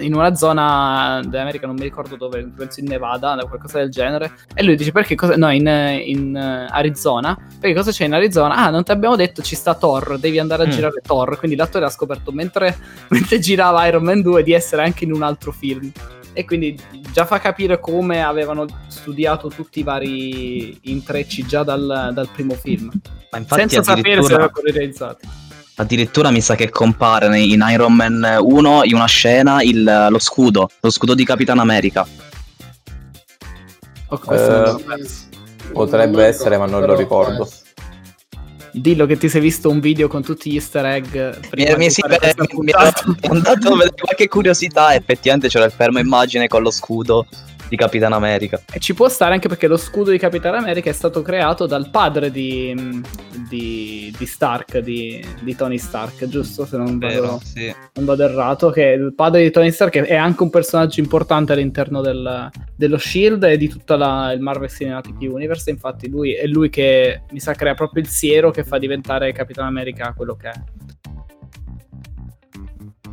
[0.00, 4.32] in una zona dell'America, non mi ricordo dove, penso in Nevada, qualcosa del genere.
[4.54, 5.36] E lui dice: Perché cosa.
[5.36, 7.36] No, in, in eh, Arizona.
[7.60, 8.56] Perché cosa c'è in Arizona?
[8.56, 10.70] Ah, non ti abbiamo detto ci sta Thor, devi andare a Mm.
[10.70, 11.38] girare Thor.
[11.38, 12.76] Quindi l'attore ha scoperto mentre,
[13.08, 15.90] mentre girava Iron Man 2 di essere anche in un altro film.
[16.32, 16.78] E quindi
[17.12, 22.90] già fa capire come avevano studiato tutti i vari intrecci già dal, dal primo film.
[23.46, 25.26] Senza sapere se avevano realizzato.
[25.78, 30.68] Addirittura mi sa che compare in Iron Man 1 in una scena il- lo scudo,
[30.80, 32.06] lo scudo di Capitan America.
[34.08, 35.06] Oh, questo Eh,
[35.72, 37.48] potrebbe Non essere, ma non lo ricordo.
[38.70, 41.86] Dillo che ti sei visto un video con tutti gli easter egg Mi, prima mi,
[41.86, 42.18] di sì, beh,
[42.58, 42.92] mi ero
[43.30, 47.26] andato a vedere qualche curiosità, effettivamente c'era il fermo immagine con lo scudo
[47.68, 48.60] di Capitan America.
[48.72, 51.90] E ci può stare anche perché lo scudo di Capitan America è stato creato dal
[51.90, 53.02] padre di,
[53.48, 56.64] di, di Stark, di, di Tony Stark, giusto?
[56.64, 57.72] Se non vado, sì.
[57.94, 62.00] non vado errato, che il padre di Tony Stark è anche un personaggio importante all'interno
[62.00, 65.70] del- dello Shield e di tutto il Marvel Cinematic Universe.
[65.70, 69.66] Infatti, lui è lui che mi sa crea proprio il siero che fa diventare Capitan
[69.66, 70.52] America quello che è.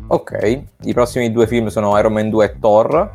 [0.08, 3.14] Ok, i prossimi due film sono Iron Man 2 e Thor.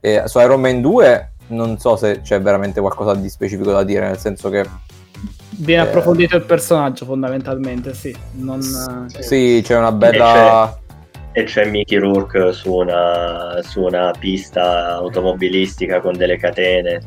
[0.00, 4.06] E su Iron Man 2 non so se c'è veramente qualcosa di specifico da dire,
[4.06, 4.66] nel senso che
[5.60, 5.86] Viene Eh.
[5.86, 8.14] approfondito il personaggio, fondamentalmente, sì.
[8.34, 10.78] Non, eh, sì, c'è una bella...
[11.32, 17.00] E c'è Mickey Rourke su una, su una pista automobilistica con delle catene.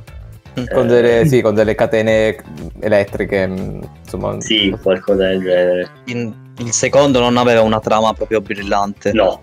[0.73, 2.35] Con Eh, delle, sì, con delle catene
[2.81, 4.41] elettriche, mh, insomma...
[4.41, 5.89] Sì, qualcosa del genere.
[6.05, 9.13] In- il secondo non aveva una trama proprio brillante.
[9.13, 9.41] No,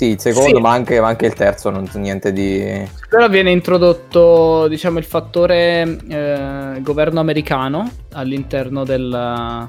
[0.00, 0.62] Sì, il secondo, Sì.
[0.62, 2.88] ma, anche, ma anche il terzo, non niente di...
[3.10, 9.68] Però viene introdotto, diciamo, il fattore eh, governo americano all'interno del-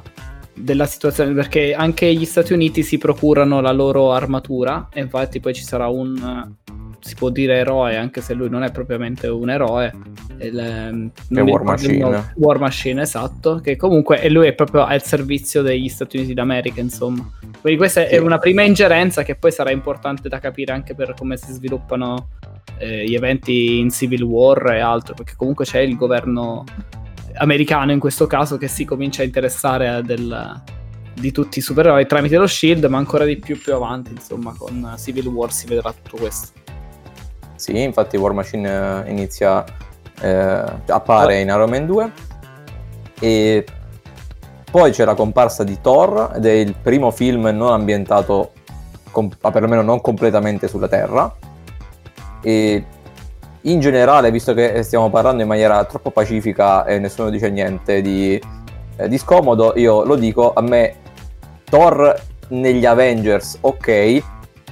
[0.53, 5.53] della situazione, perché anche gli Stati Uniti si procurano la loro armatura, e infatti poi
[5.53, 6.55] ci sarà un,
[7.01, 9.91] si può dire eroe, anche se lui non è propriamente un eroe,
[10.39, 11.97] il, ehm, mi War Machine.
[11.97, 12.33] nome.
[12.35, 16.79] War Machine, esatto, che comunque e lui è proprio al servizio degli Stati Uniti d'America,
[16.79, 17.29] insomma.
[17.59, 21.37] Quindi questa è una prima ingerenza che poi sarà importante da capire anche per come
[21.37, 22.29] si sviluppano
[22.77, 26.63] eh, gli eventi in Civil War e altro, perché comunque c'è il governo
[27.35, 30.61] americano in questo caso che si comincia a interessare a del-
[31.13, 34.95] di tutti i supereroi tramite lo Shield, ma ancora di più più avanti, insomma, con
[34.97, 36.59] Civil War si vedrà tutto questo.
[37.61, 39.63] Sì, infatti War Machine eh, inizia...
[40.19, 42.11] eh, appare in Iron Man 2.
[43.19, 43.65] E
[44.71, 48.53] poi c'è la comparsa di Thor, ed è il primo film non ambientato,
[49.11, 51.31] com- ma perlomeno non completamente sulla Terra.
[52.41, 52.83] E
[53.61, 58.41] in generale, visto che stiamo parlando in maniera troppo pacifica e nessuno dice niente di,
[58.95, 60.95] eh, di scomodo, io lo dico, a me
[61.65, 64.23] Thor negli Avengers, ok,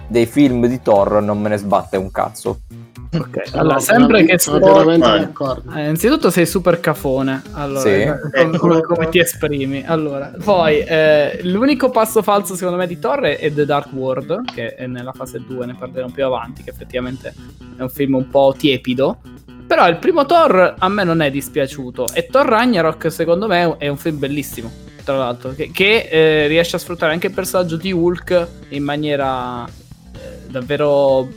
[0.07, 2.61] dei film di Thor non me ne sbatte un cazzo.
[3.11, 5.71] Ok, allora, sempre che d'accordo.
[5.73, 7.89] Eh, innanzitutto sei super cafone, allora, Sì.
[7.89, 9.83] eh, come, come- come ti esprimi.
[9.83, 14.75] Allora, poi eh, l'unico passo falso secondo me di Thor è The Dark World, che
[14.75, 17.33] è nella fase 2, ne parleremo più avanti, che effettivamente
[17.77, 19.21] è un film un po' tiepido.
[19.65, 23.87] Però il primo Thor a me non è dispiaciuto e Thor Ragnarok secondo me è
[23.87, 24.71] un film bellissimo,
[25.03, 29.65] tra l'altro, che, che, eh, riesce a sfruttare anche il personaggio di Hulk in maniera
[29.65, 31.27] eh, davvero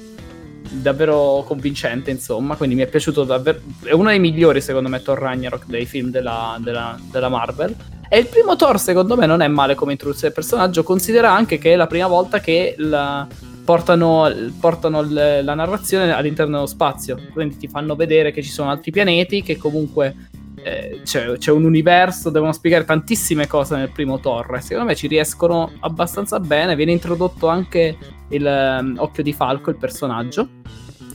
[0.70, 2.57] davvero convincente, insomma.
[2.57, 3.61] Quindi mi è piaciuto davvero.
[3.85, 7.75] È uno dei migliori, secondo me, Thor Ragnarok dei film della, della- della Marvel.
[8.09, 10.83] E il primo Thor, secondo me, non è male come introduzione del personaggio.
[10.83, 13.27] Considera anche che è la prima volta che la-
[13.64, 17.16] portano, portano l- la narrazione all'interno dello spazio.
[17.33, 20.14] Quindi ti fanno vedere che ci sono altri pianeti, che comunque.
[20.62, 24.61] Eh, c'è, c'è un universo, devono spiegare tantissime cose nel primo Thor.
[24.61, 26.77] Secondo me ci riescono abbastanza bene.
[26.77, 27.96] Viene introdotto anche
[28.29, 30.48] il ehm, Occhio di Falco, il personaggio,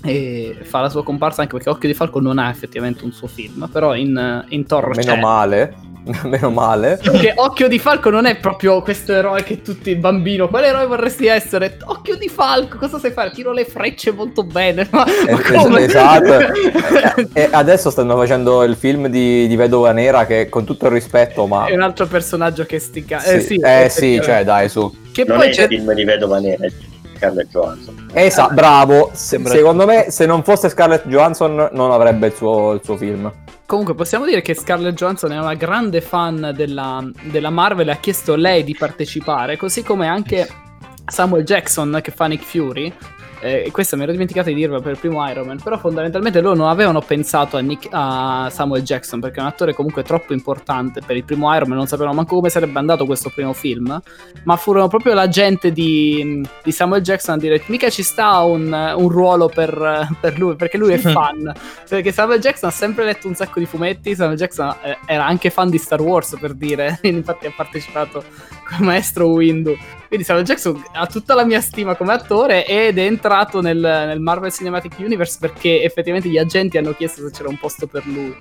[0.04, 3.28] e fa la sua comparsa anche perché Occhio di Falco non ha effettivamente un suo
[3.28, 5.20] film, però in, in Thor Meno c'è.
[5.20, 5.76] male,
[6.24, 7.00] meno male.
[7.02, 10.48] Perché Occhio di Falco non è proprio questo eroe che tutti bambino.
[10.48, 11.78] Quale eroe vorresti essere?
[11.86, 13.32] Occhio di Falco, cosa sai fare?
[13.32, 14.88] Tiro le frecce molto bene.
[14.92, 15.82] Ma, ma Es- come?
[15.82, 16.38] esatto.
[17.34, 21.46] e adesso stanno facendo il film di, di Vedova Nera che con tutto il rispetto,
[21.48, 21.66] ma...
[21.66, 23.20] È un altro personaggio che stica.
[23.20, 24.92] Sì, Eh sì, eh, sì, cioè dai su.
[25.12, 25.64] Che non poi è c'è.
[25.64, 26.68] il film di Vedova Nera,
[27.18, 28.10] Scarlett Johansson.
[28.14, 29.10] Esatto, bravo.
[29.14, 32.98] Se- Sembra- secondo me, se non fosse Scarlett Johansson, non avrebbe il suo, il suo
[32.98, 33.32] film.
[33.66, 37.96] Comunque possiamo dire che Scarlett Johansson è una grande fan della, della Marvel e ha
[37.98, 40.48] chiesto lei di partecipare, così come anche
[41.06, 42.94] Samuel Jackson che fa Nick Fury.
[43.40, 46.56] Eh, questo mi ero dimenticato di dirlo per il primo Iron Man, però fondamentalmente loro
[46.56, 51.02] non avevano pensato a, Nick, a, Samuel Jackson perché è un attore comunque troppo importante
[51.06, 54.02] per il primo Iron Man, non sapevano manco come sarebbe andato questo primo film,
[54.44, 58.72] ma furono proprio la gente di, di Samuel Jackson a dire mica ci sta un,
[58.72, 61.54] un ruolo per, per, lui, perché lui è fan,
[61.88, 65.50] perché Samuel Jackson ha sempre letto un sacco di fumetti, Samuel Jackson eh, era anche
[65.50, 68.24] fan di Star Wars per dire, infatti ha partecipato
[68.68, 69.78] come maestro Windu.
[70.08, 74.20] Quindi Samuel Jackson ha tutta la mia stima come attore ed è entrato nel, nel,
[74.20, 78.36] Marvel Cinematic Universe perché effettivamente gli agenti hanno chiesto se c'era un posto per lui.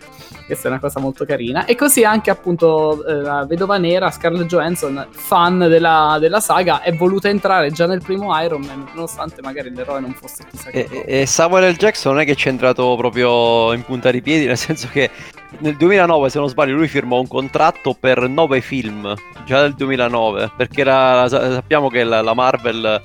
[0.46, 1.64] Questa è una cosa molto carina.
[1.64, 6.94] E così anche appunto eh, la vedova nera, Scarlett Johansson, fan della, della, saga, è
[6.94, 10.86] voluta entrare già nel primo Iron Man, nonostante magari l'eroe non fosse chissà che.
[10.90, 11.76] E, e Samuel L.
[11.76, 15.10] Jackson non è che c'è entrato proprio in punta di piedi, nel senso che
[15.58, 20.52] nel 2009, se non sbaglio, lui firmò un contratto per nove film, già nel 2009,
[20.56, 23.02] perché la, sappiamo che la, la, Marvel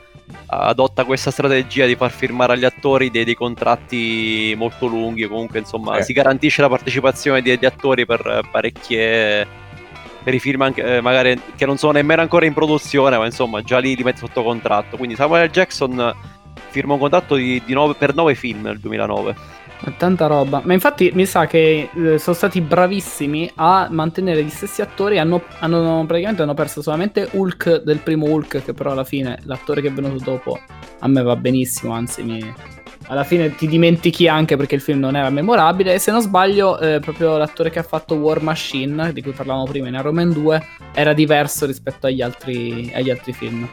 [0.47, 5.97] adotta questa strategia di far firmare agli attori dei, dei contratti molto lunghi, comunque insomma
[5.97, 6.03] eh.
[6.03, 9.59] si garantisce la partecipazione degli attori per parecchie
[10.23, 13.61] per i film anche, eh, magari che non sono nemmeno ancora in produzione, ma insomma
[13.61, 14.97] già lì li mette sotto contratto.
[14.97, 16.15] Quindi Samuel Jackson
[16.69, 19.35] firma un contratto di, di nove, per nove film nel 2009.
[19.97, 20.61] Tanta roba.
[20.63, 25.17] Ma infatti mi sa che eh, sono stati bravissimi a mantenere gli stessi attori.
[25.17, 29.81] Hanno, hanno, praticamente hanno perso solamente Hulk del primo Hulk, che però alla fine l'attore
[29.81, 30.59] che è venuto dopo
[30.99, 31.93] a me va benissimo.
[31.93, 32.53] Anzi, mi,
[33.07, 35.95] alla fine ti dimentichi anche perché il film non era memorabile.
[35.95, 39.65] E se non sbaglio, eh, proprio l'attore che ha fatto War Machine, di cui parlavamo
[39.65, 43.67] prima in Iron Man 2, era diverso rispetto agli altri, agli altri film.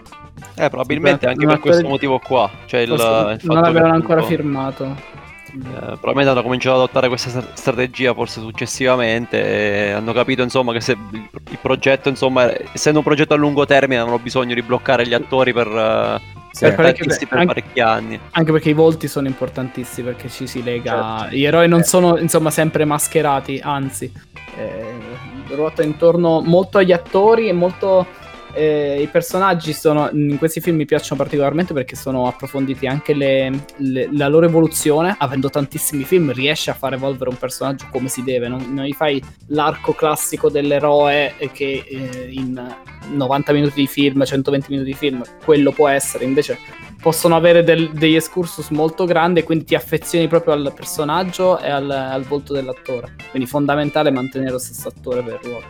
[0.55, 2.51] Eh, probabilmente anche per questo motivo qua.
[2.65, 5.27] Cioè il, non l'avevano ancora firmato.
[5.51, 10.81] Eh, probabilmente hanno cominciato ad adottare questa strategia forse successivamente e hanno capito insomma che
[10.81, 15.15] se il progetto insomma essendo un progetto a lungo termine hanno bisogno di bloccare gli
[15.15, 19.27] attori per, eh, sì, per, parecchi, per anche, parecchi anni anche perché i volti sono
[19.27, 21.35] importantissimi perché ci si lega certo.
[21.35, 21.85] gli eroi non eh.
[21.85, 24.13] sono insomma sempre mascherati anzi
[24.59, 28.07] eh, ruota intorno molto agli attori e molto
[28.53, 33.65] eh, i personaggi sono, in questi film mi piacciono particolarmente perché sono approfonditi anche le,
[33.77, 35.15] le, la loro evoluzione.
[35.19, 38.49] Avendo tantissimi film, riesci a far evolvere un personaggio come si deve.
[38.49, 42.77] Non, non gli fai l'arco classico dell'eroe che eh, in
[43.11, 46.25] 90 minuti di film, 120 minuti di film, quello può essere.
[46.25, 46.59] Invece
[47.01, 51.71] possono avere del, degli excursus molto grandi e quindi ti affezioni proprio al personaggio e
[51.71, 53.15] al, al volto dell'attore.
[53.31, 55.67] Quindi fondamentale mantenere lo stesso attore per il ruolo.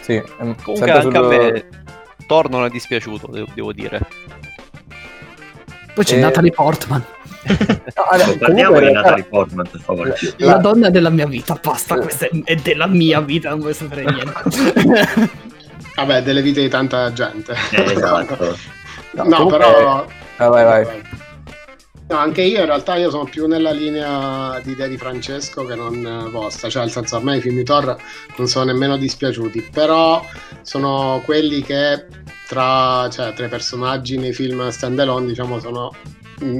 [0.00, 1.16] Sì, comunque anche sul...
[1.16, 1.84] a me
[2.26, 4.00] Thor non è dispiaciuto, devo, dire.
[5.94, 6.20] Poi c'è e...
[6.20, 7.04] Natalie Portman.
[7.46, 10.16] no, allora, Parliamo di Natalie Portman, per favore.
[10.36, 13.74] La, la donna della mia vita, basta, questa è, è della mia vita, non vuoi
[13.74, 15.44] sapere niente.
[15.96, 17.54] Vabbè, delle vite di tanta gente.
[17.70, 18.56] Eh, esatto.
[19.12, 20.06] no, no però...
[20.36, 21.02] Ah, vai, vai.
[22.08, 25.74] No, anche io in realtà io sono più nella linea di idea di Francesco che
[25.74, 27.96] non vostra, cioè nel senso a me i film di Thor
[28.36, 30.24] non sono nemmeno dispiaciuti, però
[30.62, 32.06] sono quelli che
[32.46, 35.92] tra, cioè, tra i personaggi nei film stand alone diciamo sono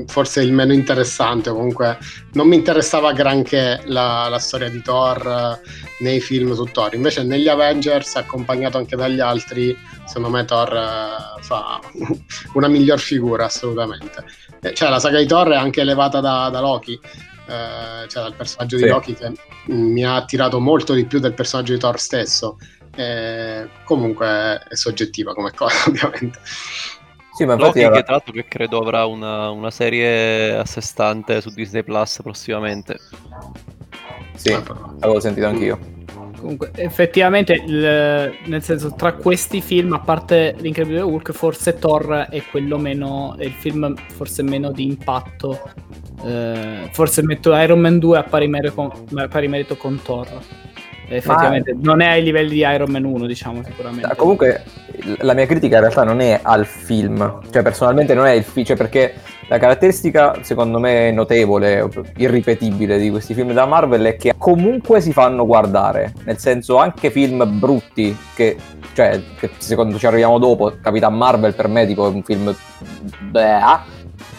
[0.06, 1.98] forse il meno interessante, comunque
[2.32, 5.60] non mi interessava granché la, la, storia di Thor
[6.00, 11.42] nei film su Thor, invece negli Avengers, accompagnato anche dagli altri, secondo me Thor uh,
[11.42, 11.80] fa
[12.54, 14.24] una miglior figura assolutamente.
[14.60, 18.34] Eh, cioè la saga di Thor è anche elevata da, da Loki, eh, cioè dal
[18.34, 18.84] personaggio sì.
[18.84, 19.32] di Loki che
[19.66, 22.58] mi ha attirato molto di più del personaggio di Thor stesso.
[22.98, 26.38] Eh, comunque è soggettiva come cosa, ovviamente.
[27.36, 27.94] Sì, ma Loki era...
[27.94, 32.20] che tra l'altro che credo avrà una, una, serie a sé stante su Disney Plus
[32.22, 32.98] prossimamente.
[34.34, 35.78] Sì, l'avevo sentito anch'io.
[36.38, 42.42] Comunque, effettivamente, il, nel senso, tra questi film, a parte l'Incredibile Hulk, forse Thor è
[42.50, 43.36] quello meno.
[43.36, 45.60] è il film forse meno di impatto.
[46.24, 50.26] Eh, forse metto Iron Man 2 a pari merito con, a pari merito con Thor.
[51.08, 51.80] Effettivamente, Ma...
[51.82, 54.14] non è ai livelli di Iron Man 1, diciamo sicuramente.
[54.16, 54.64] Comunque,
[55.18, 58.66] la mia critica in realtà non è al film, cioè personalmente non è il film,
[58.66, 59.14] cioè perché
[59.48, 65.12] la caratteristica, secondo me, notevole, irripetibile di questi film da Marvel è che comunque si
[65.12, 66.12] fanno guardare.
[66.24, 68.56] Nel senso, anche film brutti, che,
[68.92, 72.54] cioè, che secondo ci arriviamo dopo, Capitan Marvel per me tipo è un film...
[73.30, 73.60] Beh,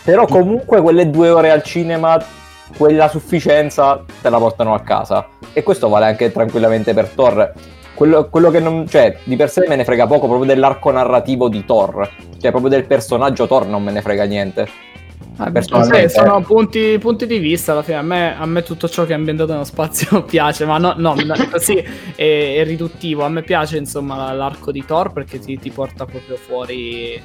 [0.04, 2.18] però comunque quelle due ore al cinema,
[2.76, 5.28] quella sufficienza, te la portano a casa.
[5.54, 7.54] E questo vale anche tranquillamente per Thor.
[7.94, 8.88] Quello, quello, che non.
[8.88, 12.10] cioè, di per sé me ne frega poco proprio dell'arco narrativo di Thor.
[12.40, 14.68] Cioè, proprio del personaggio Thor non me ne frega niente.
[15.38, 16.10] Ah, personalmente...
[16.10, 17.98] sono punti, punti, di vista alla fine.
[17.98, 21.16] A me, a me, tutto ciò che è ambientato nello spazio piace, ma no, no
[21.52, 23.24] così è, è, riduttivo.
[23.24, 27.22] A me piace insomma l'arco di Thor perché ti, ti porta proprio fuori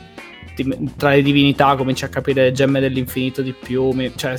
[0.96, 4.36] tra le divinità cominci a capire le gemme dell'infinito di più, cioè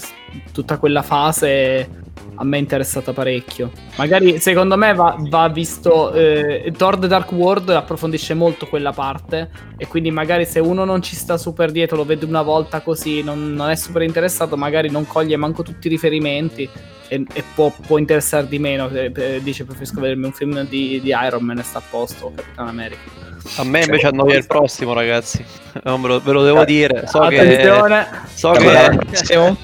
[0.52, 2.02] tutta quella fase
[2.36, 3.72] a me è interessata parecchio.
[3.98, 9.50] Magari secondo me va, va visto eh, Thor The Dark World approfondisce molto quella parte
[9.78, 13.22] e quindi magari se uno non ci sta super dietro, lo vede una volta così,
[13.22, 16.68] non, non è super interessato, magari non coglie manco tutti i riferimenti
[17.08, 18.90] e, e può, può interessare di meno.
[18.90, 22.32] Eh, eh, dice preferisco vedermi un film di, di Iron Man e sta a posto,
[22.36, 23.33] Capitan America.
[23.58, 25.44] A me invece annoia il prossimo, ragazzi.
[25.84, 27.08] Non ve lo, ve lo devo dire.
[27.08, 29.56] So che, Attenzione, so Capitano- che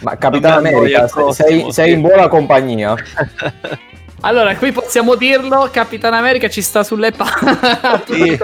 [0.00, 2.94] Ma Capitan Non mi annoia America, prossimo, sei, sei in buona compagnia.
[4.20, 8.02] Allora, qui possiamo dirlo, Capitan America ci sta sulle palle.
[8.06, 8.38] Sì.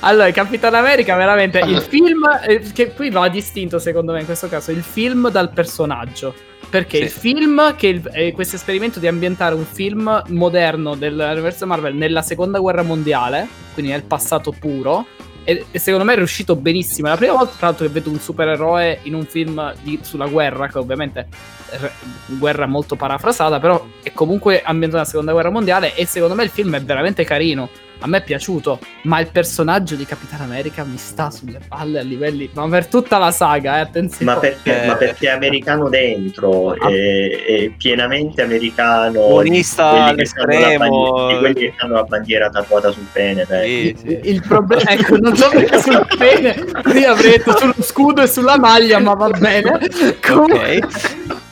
[0.00, 4.48] allora, Capitan America veramente il film eh, che qui va distinto secondo me in questo
[4.48, 6.34] caso il film dal personaggio.
[6.76, 7.02] Perché Sì.
[7.04, 12.22] il film, che il- eh, questo esperimento di ambientare un film moderno dell'universo Marvel nella
[12.22, 15.06] seconda guerra mondiale, quindi nel passato puro,
[15.44, 17.06] e, e secondo me è riuscito benissimo.
[17.06, 20.26] È la prima volta, tra l'altro, che vedo un supereroe in un film di- sulla
[20.26, 21.28] guerra, che ovviamente
[21.70, 21.78] è
[22.26, 25.94] guerra molto parafrasata, però è comunque ambientato nella seconda guerra mondiale.
[25.94, 27.68] E secondo me il film è veramente carino.
[28.00, 32.02] A me è piaciuto, ma il personaggio di Capitan America mi sta sulle palle a
[32.02, 32.48] livelli.
[32.52, 34.32] Ma per tutta la saga, eh, attenzione.
[34.32, 34.86] Ma perché, Eh.
[34.86, 36.88] ma perché è americano dentro, Ah.
[36.90, 39.26] è, è pienamente americano.
[39.28, 40.78] Buonista di quelli che hanno la all'estremo.
[40.78, 43.44] bandiera- Di quelli che hanno la bandiera tatuata sul pene.
[43.48, 43.96] dai.
[43.98, 44.20] Sì, sì.
[44.30, 48.58] Il problema, ecco, non so perché sul pene qui avrei detto sullo scudo e sulla
[48.58, 49.78] maglia, ma va bene.
[50.24, 50.80] Comunque,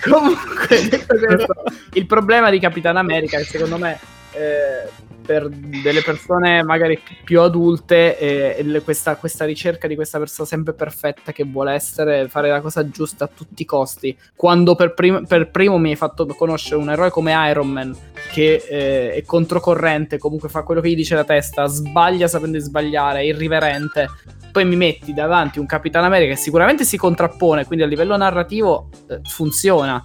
[0.02, 1.54] comunque detto questo,
[1.94, 3.98] il problema di Capitan America, che secondo me
[4.34, 4.88] eh,
[5.24, 11.32] per delle persone magari più adulte, eh, questa, questa ricerca di questa persona sempre perfetta
[11.32, 14.16] che vuole essere, fare la cosa giusta a tutti i costi.
[14.36, 17.96] Quando per, prim- per primo mi hai fatto conoscere un eroe come Iron Man,
[18.32, 23.20] che eh, è controcorrente, comunque fa quello che gli dice la testa, sbaglia sapendo sbagliare,
[23.20, 24.08] è irriverente.
[24.52, 28.88] Poi mi metti davanti un Capitan America che sicuramente si contrappone, quindi a livello narrativo
[29.08, 30.04] eh, funziona,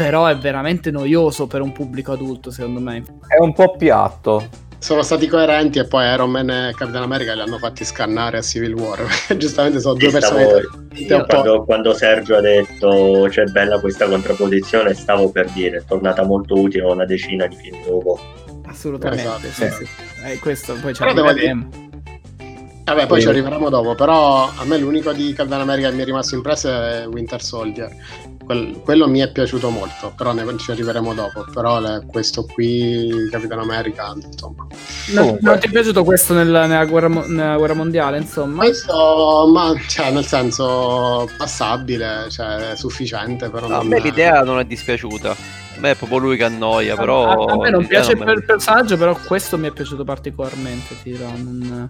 [0.00, 3.02] però è veramente noioso per un pubblico adulto, secondo me.
[3.26, 4.48] È un po' piatto.
[4.78, 8.40] Sono stati coerenti e poi Iron Man e Capitan America li hanno fatti scannare a
[8.40, 9.06] Civil War.
[9.36, 10.16] Giustamente sono due Sì,
[11.04, 16.24] stavo- Quando, quando Sergio ha detto c'è bella questa contrapposizione, stavo per dire, è tornata
[16.24, 18.18] molto utile una decina di film dopo.
[18.64, 19.24] Assolutamente.
[19.24, 19.84] Esatto, sì, sì.
[19.84, 19.90] sì.
[20.24, 21.89] Eh, questo poi ci Però devo arriveremo.
[22.94, 23.24] Vabbè, poi Sì.
[23.26, 23.94] ci arriveremo dopo.
[23.94, 27.88] Però a me l'unico di Capitan America che mi è rimasto impresso è Winter Soldier.
[28.44, 31.44] Quel- quello mi è piaciuto molto, però ne ci arriveremo dopo.
[31.54, 34.66] Però le- questo qui, Capitan America, insomma.
[35.12, 35.48] Non, Comunque.
[35.50, 38.64] non ti è piaciuto questo nel- nella, guerra, nella guerra mondiale, insomma?
[38.64, 43.48] Questo, ma cioè, nel senso, passabile, cioè, sufficiente.
[43.50, 45.30] Però A non me l'idea non è dispiaciuta.
[45.30, 47.28] A me è proprio lui che annoia, però...
[47.28, 50.94] a, a me non piace non per il personaggio, però questo mi è piaciuto particolarmente.
[51.02, 51.88] Ti dirò, non-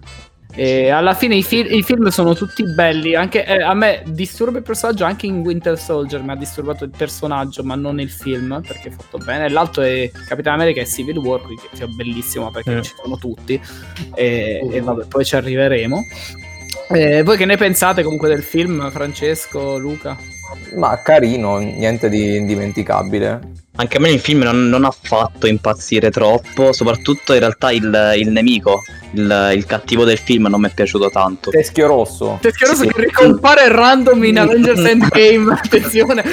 [0.53, 3.15] E alla fine i, fi- i film sono tutti belli.
[3.15, 6.21] Anche, eh, a me disturba il personaggio anche in Winter Soldier.
[6.21, 9.49] Mi ha disturbato il personaggio, ma non il film perché è fatto bene.
[9.49, 11.41] L'altro è Capitan America e Civil War,
[11.73, 12.81] che è bellissimo perché Mm.
[12.81, 13.59] ci sono tutti.
[14.15, 16.01] E, e vabbè, poi ci arriveremo.
[16.89, 20.17] Eh, voi che ne pensate comunque del film, Francesco, Luca?
[20.75, 23.39] Ma carino, niente di indimenticabile.
[23.77, 28.13] Anche a me il film non, non ha fatto impazzire troppo, soprattutto in realtà il,
[28.17, 28.81] il nemico,
[29.13, 31.49] il, il cattivo del film non mi è piaciuto tanto.
[31.51, 32.37] Teschio rosso.
[32.41, 32.89] Teschieroso Sì.
[32.89, 35.53] che ricompare random in Avengers Endgame.
[35.53, 36.23] Attenzione,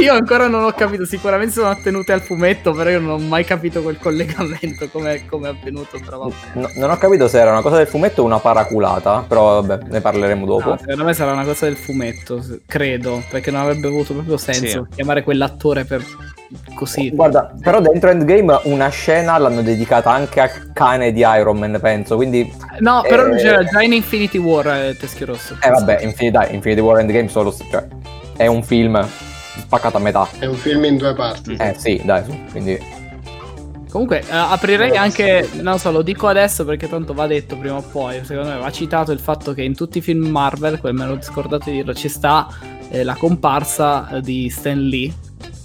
[0.00, 1.04] io ancora non ho capito.
[1.04, 5.48] Sicuramente sono attenute al fumetto, però io non ho mai capito quel collegamento come è
[5.48, 5.98] avvenuto.
[6.04, 6.34] Però vabbè.
[6.54, 9.86] No- non ho capito se era una cosa del fumetto o una paraculata, però vabbè,
[9.90, 10.70] ne parleremo dopo.
[10.70, 14.86] No, secondo me sarà una cosa del fumetto, credo, perché non avrebbe avuto proprio senso
[14.90, 14.94] Sì.
[14.96, 16.02] chiamare quell'attore per
[16.74, 17.10] così.
[17.10, 22.16] Guarda, però dentro Endgame una scena l'hanno dedicata anche al cane di Iron Man, penso,
[22.24, 22.52] quindi...
[22.80, 23.36] No, però Eh.
[23.36, 25.56] c'era già in Infinity War eh, Teschio Rosso.
[25.60, 27.54] Eh vabbè, Infinity, dai, Infinity War Endgame solo...
[27.54, 27.86] Cioè,
[28.36, 29.06] è un film
[29.58, 30.28] spaccato a metà.
[30.38, 31.56] È un film in due parti.
[31.58, 33.02] Eh sì, dai, su, quindi...
[33.90, 37.80] Comunque eh, aprirei anche, non so, lo dico adesso perché tanto va detto prima o
[37.82, 41.06] poi, secondo me va citato il fatto che in tutti i film Marvel, come me
[41.06, 42.48] l'ho scordato di dirlo, ci sta
[42.88, 45.12] eh, la comparsa di Stan Lee,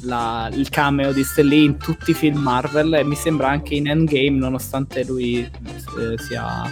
[0.01, 3.75] la- il cameo di Stan Lee in tutti i film Marvel e mi sembra anche
[3.75, 6.63] in Endgame nonostante lui eh, sia,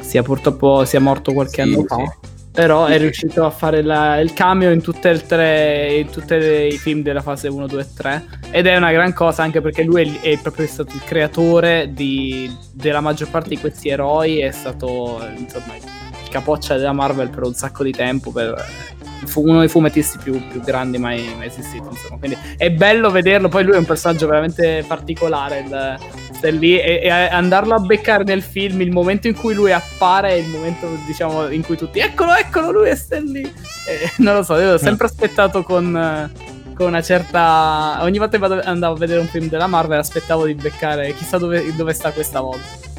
[0.00, 1.86] sia purtroppo sia morto qualche Sì, anno sì.
[1.86, 2.16] fa.
[2.52, 7.00] Però è riuscito a fare la- il cameo in tutte tre in tutti i film
[7.02, 10.30] della fase 1, 2 e 3 ed è una gran cosa anche perché lui è,
[10.32, 15.76] è proprio stato il creatore di- della maggior parte di questi eroi, è stato insomma
[15.76, 18.54] il capoccia della Marvel per un sacco di tempo per,
[19.26, 21.86] fu uno dei fumettisti più, più grandi mai, mai esistiti.
[21.88, 22.18] Insomma.
[22.18, 23.48] Quindi è bello vederlo.
[23.48, 25.60] Poi lui è un personaggio veramente particolare.
[25.60, 30.30] Il, Lee, e, e andarlo a beccare nel film, il momento in cui lui appare
[30.30, 33.52] è il momento, diciamo, in cui tutti eccolo, eccolo, lui è Lee.
[33.86, 36.30] E, non lo so, io ho sempre aspettato con
[36.80, 37.98] con una certa.
[38.00, 41.74] Ogni volta che andavo a vedere un film della Marvel, aspettavo di beccare chissà dove,
[41.76, 42.89] dove sta questa volta.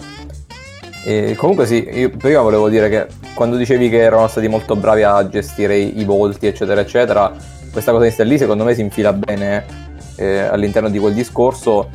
[1.04, 5.02] E comunque sì, io prima volevo dire che quando dicevi che erano stati molto bravi
[5.02, 7.34] a gestire i, volti, eccetera, eccetera,
[7.72, 9.66] questa cosa di Stan Lee secondo me si infila bene
[10.18, 11.90] eh, all'interno di quel discorso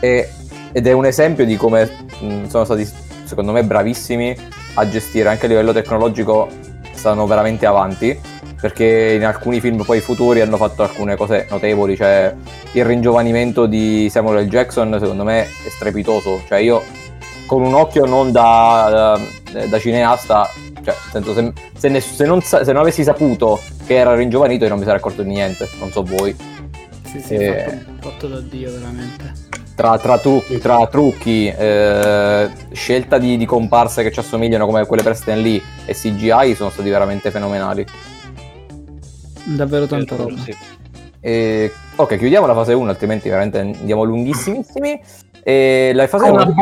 [0.00, 0.28] e,
[0.72, 1.88] ed è un esempio di come
[2.20, 2.86] mh, sono stati,
[3.24, 4.36] secondo me, bravissimi
[4.74, 6.48] a gestire anche a livello tecnologico,
[6.92, 8.18] stanno veramente avanti
[8.60, 12.34] perché in alcuni film poi futuri hanno fatto alcune cose notevoli, cioè
[12.72, 14.48] il ringiovanimento di Samuel L.
[14.48, 16.82] Jackson secondo me è strepitoso, cioè io
[17.50, 19.18] con un occhio non da,
[19.50, 20.48] da, da cineasta,
[20.84, 24.70] cioè senso, se, se, ne, se, non, se, non, avessi saputo che era ringiovanito io
[24.70, 26.32] non mi sarei accorto di niente, non so voi.
[27.06, 27.82] Sì, sì, e...
[27.98, 29.32] fatto, fatto da Dio veramente.
[29.74, 35.02] Tra, tra, trucchi, tra trucchi eh, scelta di, di, comparse che ci assomigliano come quelle
[35.02, 37.84] per Stan Lee e CGI sono stati veramente fenomenali.
[39.42, 40.38] Davvero tanta roba.
[40.38, 40.56] Sì.
[41.18, 45.02] E, ok, chiudiamo la fase 1, altrimenti veramente andiamo lunghissimissimi.
[45.42, 46.54] E la fase 1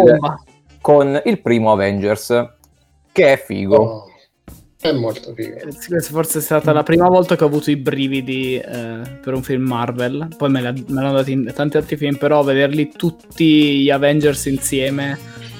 [0.89, 2.29] con il primo Avengers,
[3.13, 3.77] che è figo.
[3.77, 4.05] Oh,
[4.81, 5.57] è molto figo.
[5.59, 9.43] Eh, forse è stata la prima volta che ho avuto i brividi eh, per un
[9.43, 10.29] film Marvel.
[10.35, 14.47] Poi me, la, me l'hanno dati in tanti altri film, però vederli tutti gli Avengers
[14.47, 15.19] insieme,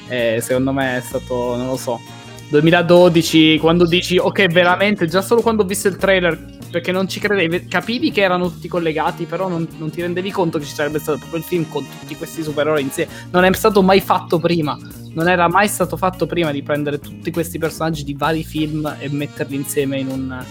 [0.09, 2.01] eh, secondo me è stato, non lo so.
[2.49, 7.21] 2012, quando dici, ok, veramente, già solo quando ho visto il trailer perché non ci
[7.21, 10.99] credevi, capivi che erano tutti collegati, però non, non, ti rendevi conto che ci sarebbe
[10.99, 13.13] stato proprio il film con tutti questi supereroi insieme.
[13.31, 14.79] Non è stato mai fatto prima.
[15.15, 19.09] Non era mai stato fatto prima di prendere tutti questi personaggi di vari film e
[19.09, 20.45] metterli insieme in un,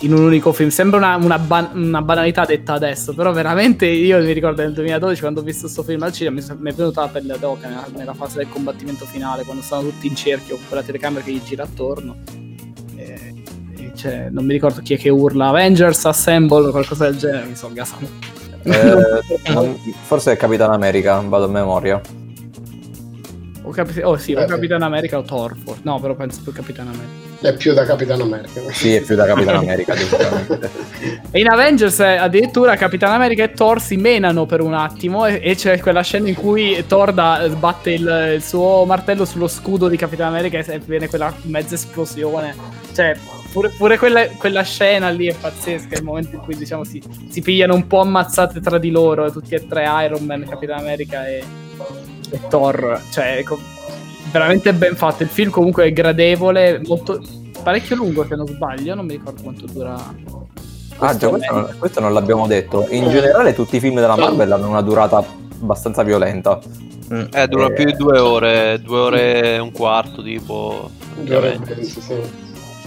[0.00, 0.70] in un unico film.
[0.70, 5.20] Sembra una, una, ban- una, banalità detta adesso, però veramente io mi ricordo nel 2012
[5.20, 7.86] quando ho visto questo film al cinema mi, mi è venuta la pelle d'oca nella,
[7.94, 11.42] nella fase del combattimento finale, quando stanno tutti in cerchio con la telecamera che gli
[11.42, 12.42] gira attorno
[13.94, 17.56] cioè, non mi ricordo chi è che urla Avengers Assemble o qualcosa del genere, mi
[17.56, 18.06] sono gasato.
[18.62, 22.00] Eh, forse è Capitan America, vado a memoria.
[23.66, 24.84] O, Capi- oh sì, o eh, Capitan sì.
[24.84, 27.48] America o Thor, no, però penso più Capitan America.
[27.48, 28.60] È più da Capitan America.
[28.70, 29.94] Sì, è più da Capitan America,
[31.30, 35.40] e in Avengers eh, addirittura Capitan America e Thor si menano per un attimo e,
[35.42, 39.88] e c'è quella scena in cui Thor da, sbatte il, il, suo martello sullo scudo
[39.88, 42.54] di Capitan America e viene quella mezza esplosione.
[42.92, 43.16] Cioè,
[43.50, 47.40] pure, pure quella, quella, scena lì è pazzesca, il momento in cui diciamo si, si
[47.40, 51.42] pigliano un po' ammazzate tra di loro, tutti e tre Iron Man, Capitan America e,
[52.34, 53.00] e Thor.
[53.10, 53.58] Cioè, ecco,
[54.30, 55.22] veramente ben fatto.
[55.22, 57.20] Il film comunque è gradevole, molto,
[57.62, 59.94] parecchio lungo se non sbaglio, non mi ricordo quanto dura.
[60.98, 62.86] Ah, già, questo non, questo non, l'abbiamo detto.
[62.90, 65.24] In generale, tutti i film della Marvel hanno una durata
[65.60, 66.60] abbastanza violenta.
[67.12, 67.24] Mm.
[67.32, 67.72] Eh, dura e...
[67.72, 70.90] più di due ore, due ore e un quarto, tipo.
[71.20, 72.43] Due ore e mezzo, sì.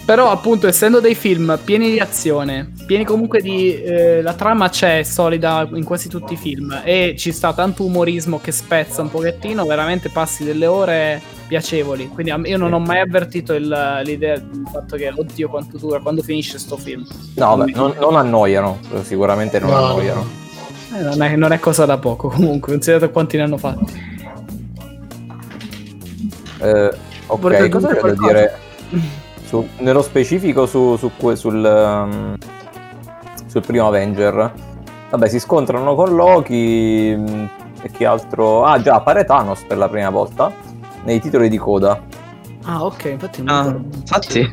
[0.07, 3.83] Però, appunto, essendo dei film pieni di azione, pieni comunque di.
[3.83, 8.39] Eh, la trama c'è solida in quasi tutti i film e ci sta tanto umorismo
[8.39, 12.07] che spezza un pochettino, veramente passi delle ore piacevoli.
[12.07, 13.67] Quindi io non ho mai avvertito il,
[14.05, 17.05] l'idea del fatto che, oddio, quanto dura, quando finisce sto film.
[17.35, 20.25] No, beh, non, non, annoiano, sicuramente non no, annoiano.
[20.95, 24.01] Eh, non, è, non, è, cosa da poco, comunque, considerato quanti ne hanno fatti.
[26.61, 26.91] Eh,
[27.25, 28.57] ok, Vorrei cosa devo dire?
[29.47, 32.35] Su, nello specifico su, su, sul, um,
[33.45, 34.51] sul primo Avenger,
[35.09, 37.45] vabbè, si scontrano con Loki mm,
[37.81, 38.65] e chi altro...
[38.65, 40.51] Ah, già, appare Thanos per la prima volta
[41.05, 41.97] nei titoli di coda.
[42.65, 43.41] Ah, ok, infatti...
[43.45, 44.51] Ah, infatti...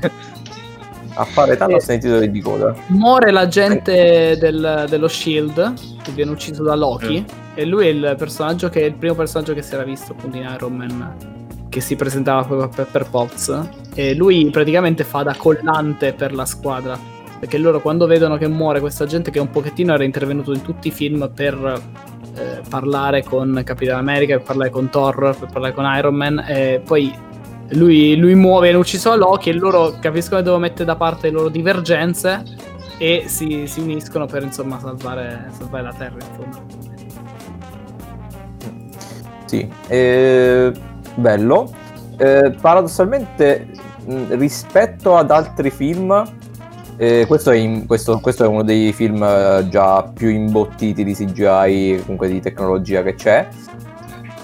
[1.16, 2.72] Appare Thanos nei titoli di coda.
[2.88, 7.38] Muore l'agente del, dello Shield, che viene ucciso da Loki, mm.
[7.54, 10.36] e lui è il personaggio che è il primo personaggio che si era visto appunto
[10.36, 11.42] in Iron Man
[11.74, 16.44] che si presentava proprio per, per Poz e lui praticamente fa da collante per la
[16.44, 16.96] squadra
[17.36, 20.86] perché loro quando vedono che muore questa gente che un pochettino era intervenuto in tutti
[20.86, 21.82] i film per
[22.36, 26.80] eh, parlare con Capitan America, per parlare con Thor, per parlare con Iron Man e
[26.84, 27.12] poi
[27.70, 31.26] lui, lui muove, viene ucciso a Loki e loro capiscono che devono mettere da parte
[31.26, 32.44] le loro divergenze
[32.98, 36.82] e si, si uniscono per insomma salvare, salvare la Terra in fondo.
[39.46, 40.72] Sì, eh,
[41.14, 41.70] bello.
[42.16, 43.66] Eh, paradossalmente,
[44.06, 46.22] mh, rispetto ad altri film,
[46.96, 51.14] eh, questo, è in, questo, questo, è uno dei film eh, già più imbottiti di
[51.14, 53.48] CGI, comunque di tecnologia che c'è.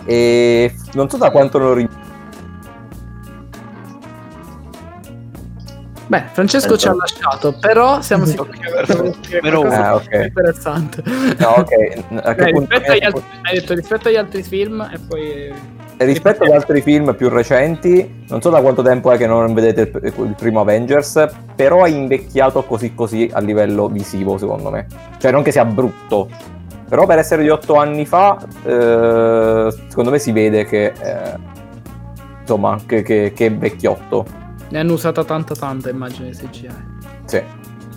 [0.04, 2.08] E non so da quanto lo ricordo.
[6.10, 9.70] Beh, Francesco ci ha lasciato, però siamo sicuri che uno.
[9.70, 10.08] Ah, ok.
[10.10, 11.04] interessante.
[11.38, 12.04] No, ok.
[12.22, 15.78] A che Beh, punto- rispetto, agli altri, hai detto rispetto agli altri film e poi...
[16.02, 19.82] Rispetto agli altri film più recenti, non so da quanto tempo è che non vedete
[19.82, 24.86] il, il primo Avengers, però è invecchiato così così a livello visivo, secondo me.
[25.18, 26.30] Cioè, non che sia brutto,
[26.88, 31.34] però per essere di otto anni fa, eh, secondo me si vede che, eh,
[32.40, 34.24] insomma, che, che- che è vecchiotto.
[34.70, 36.68] Ne hanno usata tanta tanta immagine CGI.
[37.26, 37.42] Sì.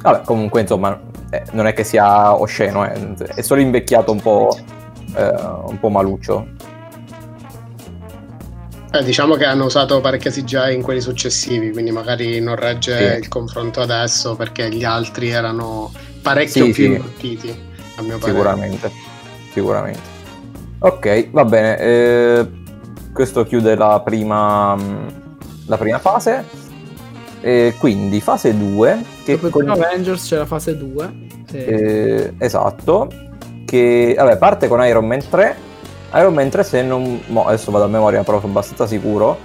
[0.01, 0.99] Vabbè, comunque, insomma,
[1.29, 4.57] eh, non è che sia osceno, eh, è solo invecchiato un po',
[5.15, 5.33] eh,
[5.67, 6.71] un po' maluccio.
[8.95, 13.19] Eh, diciamo che hanno usato parecchia CGI in quelli successivi, quindi magari non regge Sì.
[13.21, 15.91] il confronto adesso perché gli altri erano
[16.21, 16.91] parecchio Sì, più sì.
[16.91, 17.49] imbottiti,
[17.95, 18.37] a mio parere.
[18.37, 18.91] Sicuramente,
[19.51, 19.99] sicuramente.
[20.79, 21.79] Ok, va bene.
[21.79, 22.47] eh,
[23.11, 25.13] questo chiude la prima, mh,
[25.67, 26.43] la prima fase.
[27.41, 29.03] E quindi fase 2.
[29.23, 31.11] Che Dopo con- Avengers c'è la fase 2.
[31.51, 33.09] e- eh, esatto.
[33.65, 35.71] Che vabbè, parte con Iron Man 3.
[36.15, 37.21] Iron Man 3, se non.
[37.27, 39.39] mo, adesso vado a memoria, però sono abbastanza sicuro.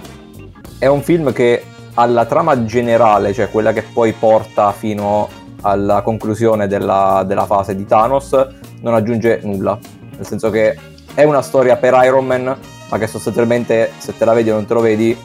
[0.77, 1.63] È un film che
[1.95, 5.27] alla trama generale, cioè quella che poi porta fino
[5.61, 8.47] alla conclusione della, della fase di Thanos,
[8.81, 9.77] non aggiunge nulla.
[10.15, 10.77] Nel senso che
[11.13, 12.55] è una storia per Iron Man,
[12.89, 15.17] ma che sostanzialmente se te la vedi o non te lo vedi,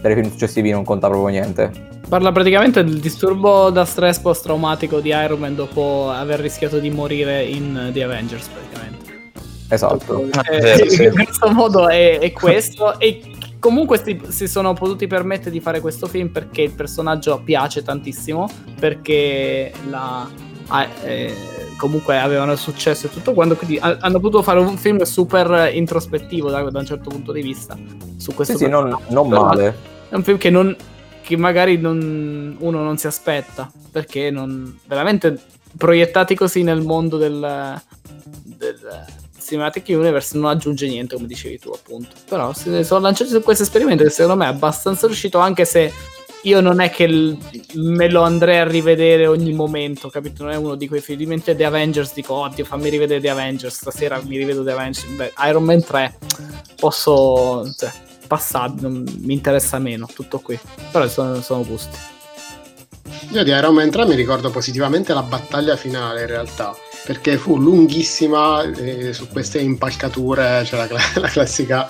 [0.00, 1.88] per i film successivi non conta proprio niente.
[2.08, 7.44] Parla praticamente del disturbo da stress post-traumatico di Iron Man dopo aver rischiato di morire
[7.44, 8.50] in The Avengers.
[9.70, 10.28] Esatto.
[10.50, 11.04] Eh, sì.
[11.04, 13.22] In questo modo è, è questo e
[13.60, 18.50] comunque si, si sono potuti permettere di fare questo film perché il personaggio piace tantissimo,
[18.80, 20.28] perché la,
[20.66, 21.34] ah, eh,
[21.76, 26.50] comunque avevano successo e tutto quanto, quindi ha- hanno potuto fare un film super introspettivo
[26.50, 27.78] da, da un certo punto di vista
[28.16, 29.88] su questo Sì, sì, non, non male.
[30.08, 30.74] È un film che, non,
[31.22, 35.38] che magari non- uno non si aspetta, perché non, veramente
[35.76, 37.80] proiettati così nel mondo del,
[38.42, 39.04] del
[39.50, 42.14] Cinematic Universe non aggiunge niente, come dicevi tu, appunto.
[42.28, 45.92] Però sono lanciati su questo esperimento che secondo me è abbastanza riuscito, anche se
[46.42, 47.36] io non è che
[47.74, 50.44] me lo andrei a rivedere ogni momento, capito?
[50.44, 51.18] Non è uno di quei film.
[51.18, 55.06] Di mente The Avengers, dico, oddio, fammi rivedere The Avengers, stasera mi rivedo The Avengers.
[55.06, 56.18] Beh, Iron Man 3,
[56.76, 57.70] posso...
[57.76, 57.92] Cioè,
[58.30, 60.56] passare, non mi interessa meno, tutto qui.
[60.92, 61.98] Però sono, sono gusti.
[63.32, 66.74] Io di Iron Man 3 mi ricordo positivamente la battaglia finale in realtà,
[67.04, 71.88] perché fu lunghissima eh, su queste impalcature, cioè la, la classica,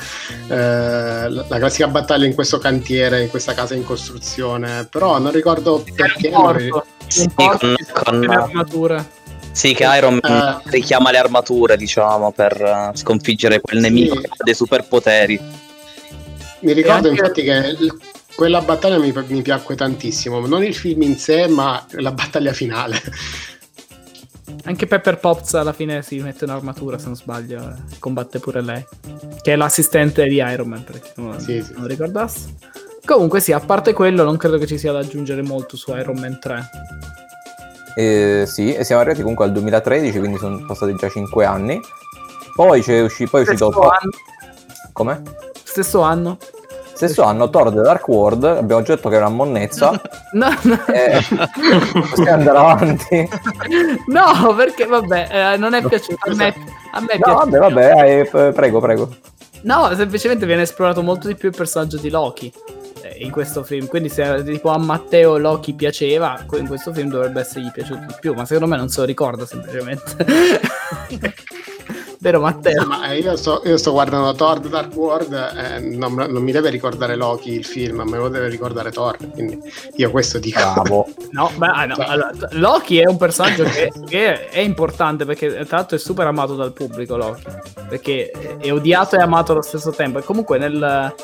[0.48, 5.32] eh, la, la classica battaglia in questo cantiere, in questa casa in costruzione, però non
[5.32, 6.30] ricordo perché...
[6.30, 9.08] porto, Sì, un porto con- con- tutte le armature.
[9.52, 10.70] Sì, che Iron Man Eh.
[10.70, 14.20] richiama le armature, diciamo, per eh, sconfiggere quel nemico Sì.
[14.20, 15.40] che ha dei superpoteri.
[16.60, 17.98] Mi ricordo anche- infatti che il-
[18.36, 23.02] quella battaglia mi, mi piacque tantissimo, non il film in sé, ma la battaglia finale.
[24.64, 28.84] Anche Pepper Potts alla fine si mette un'armatura, se non sbaglio, eh, combatte pure lei.
[29.42, 31.72] Che è l'assistente di Iron Man, per chi non, Sì, sì.
[31.76, 32.54] non ricordasse.
[33.04, 36.18] Comunque sì, a parte quello, non credo che ci sia da aggiungere molto su Iron
[36.18, 36.70] Man 3.
[37.96, 41.80] Eh, sì, e siamo arrivati comunque al 2013, quindi sono passati già 5 anni.
[42.54, 44.10] Poi c'è usci- poi è uscito Stesso anno,
[44.92, 45.22] Come?
[45.64, 46.38] stesso anno.
[47.00, 49.98] Stesso anno Thor The Dark World, abbiamo già detto che è una monnezza.
[50.32, 50.86] No, no.
[50.88, 51.18] eh,
[52.10, 53.28] possiamo andare avanti.
[54.06, 56.30] No, perché vabbè, eh, non è piaciuto.
[56.30, 56.54] A me,
[56.92, 59.08] a me è No, vabbè, vabbè, eh, prego, prego.
[59.62, 62.52] No, semplicemente viene esplorato molto di più il personaggio di Loki
[63.00, 63.86] eh, in questo film.
[63.86, 68.34] Quindi se tipo a Matteo Loki piaceva, in questo film dovrebbe essergli piaciuto di più.
[68.34, 70.16] Ma secondo me non se lo ricorda semplicemente.
[72.22, 72.84] Vero Matteo?
[72.84, 76.52] Ma eh, io sto, io sto guardando Thor The Dark World, eh, non, non mi
[76.52, 79.58] deve ricordare Loki il film, me lo deve ricordare Thor, quindi
[79.96, 80.58] io questo dico.
[80.58, 81.08] Bravo.
[81.30, 85.64] No, beh, ah, no, Cioè- allora, Loki è un personaggio che, che è importante perché
[85.64, 87.44] tra l'altro è super amato dal pubblico Loki,
[87.88, 91.14] perché è odiato e amato allo stesso tempo e comunque nel,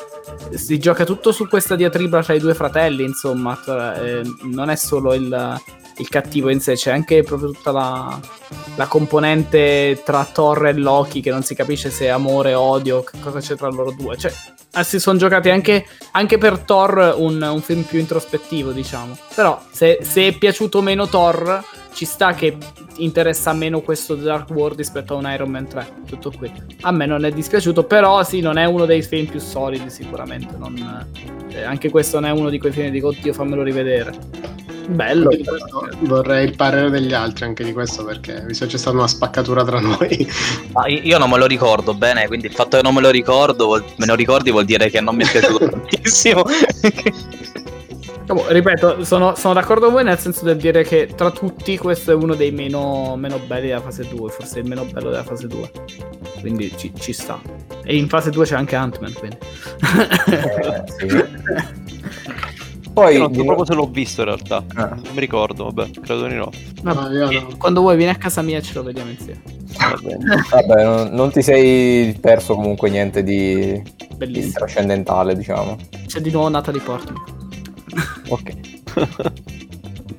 [0.51, 4.75] si gioca tutto su questa diatriba tra i due fratelli, insomma, tra- eh, non è
[4.75, 5.61] solo il,
[5.97, 8.19] il cattivo in sé, c'è anche proprio tutta la,
[8.75, 13.19] la componente tra Thor e Loki che non si capisce se è amore, odio, che
[13.19, 14.31] cosa c'è tra loro due, cioè
[14.73, 19.17] eh, si sono giocati anche, anche per Thor un, un film più introspettivo, diciamo.
[19.33, 21.63] Però se, se è piaciuto meno Thor,
[21.97, 22.55] ci sta che
[22.97, 25.93] interessa meno questo Dark World rispetto a un Iron Man 3.
[26.07, 26.51] Tutto qui.
[26.81, 30.55] A me non è dispiaciuto, però sì, non è uno dei film più solidi sicuramente.
[30.59, 31.07] non-
[31.49, 34.11] eh, anche questo non è uno di quei film dico, oddio, fammelo rivedere.
[34.89, 35.29] Bello.
[35.29, 38.95] Di questo vorrei il parere degli altri anche di questo perché visto che c'è stata
[38.95, 40.27] una spaccatura tra noi.
[40.73, 43.83] Ma io non me lo ricordo bene, quindi il fatto che non me lo ricordo,
[43.95, 46.43] me lo ricordi vuol dire che non mi è piaciuto tantissimo.
[48.33, 52.11] Boh, ripeto, sono, sono d'accordo con voi nel senso del dire che tra tutti questo
[52.11, 55.47] è uno dei meno, meno belli della fase 2, forse il meno bello della fase
[55.47, 55.71] 2.
[56.41, 57.39] Quindi ci, ci sta.
[57.83, 59.37] E in fase 2 c'è anche Ant-Man, quindi.
[60.27, 61.85] Eh, sì.
[62.97, 64.63] Poi non so proprio se l'ho visto in realtà.
[64.73, 64.87] Ah.
[64.87, 66.49] Non mi ricordo, vabbè, credo di no.
[66.81, 67.55] Vabbè, No, io eh, no.
[67.57, 69.39] Quando vuoi vieni a casa mia e ce lo vediamo insieme.
[70.49, 73.81] Vabbè, non, non ti sei perso comunque niente di,
[74.17, 75.77] di trascendentale, diciamo.
[76.07, 77.46] C'è di nuovo Natalie Portman.
[78.29, 78.53] Ok.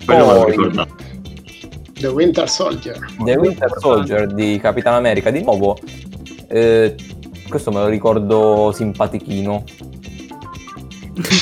[0.05, 0.87] Quello me l'ho Poi-.
[2.01, 2.97] The Winter Soldier.
[3.25, 5.77] The Winter Soldier di Capitan America di nuovo.
[6.49, 6.95] eh,
[7.49, 9.65] questo me lo ricordo simpatichino.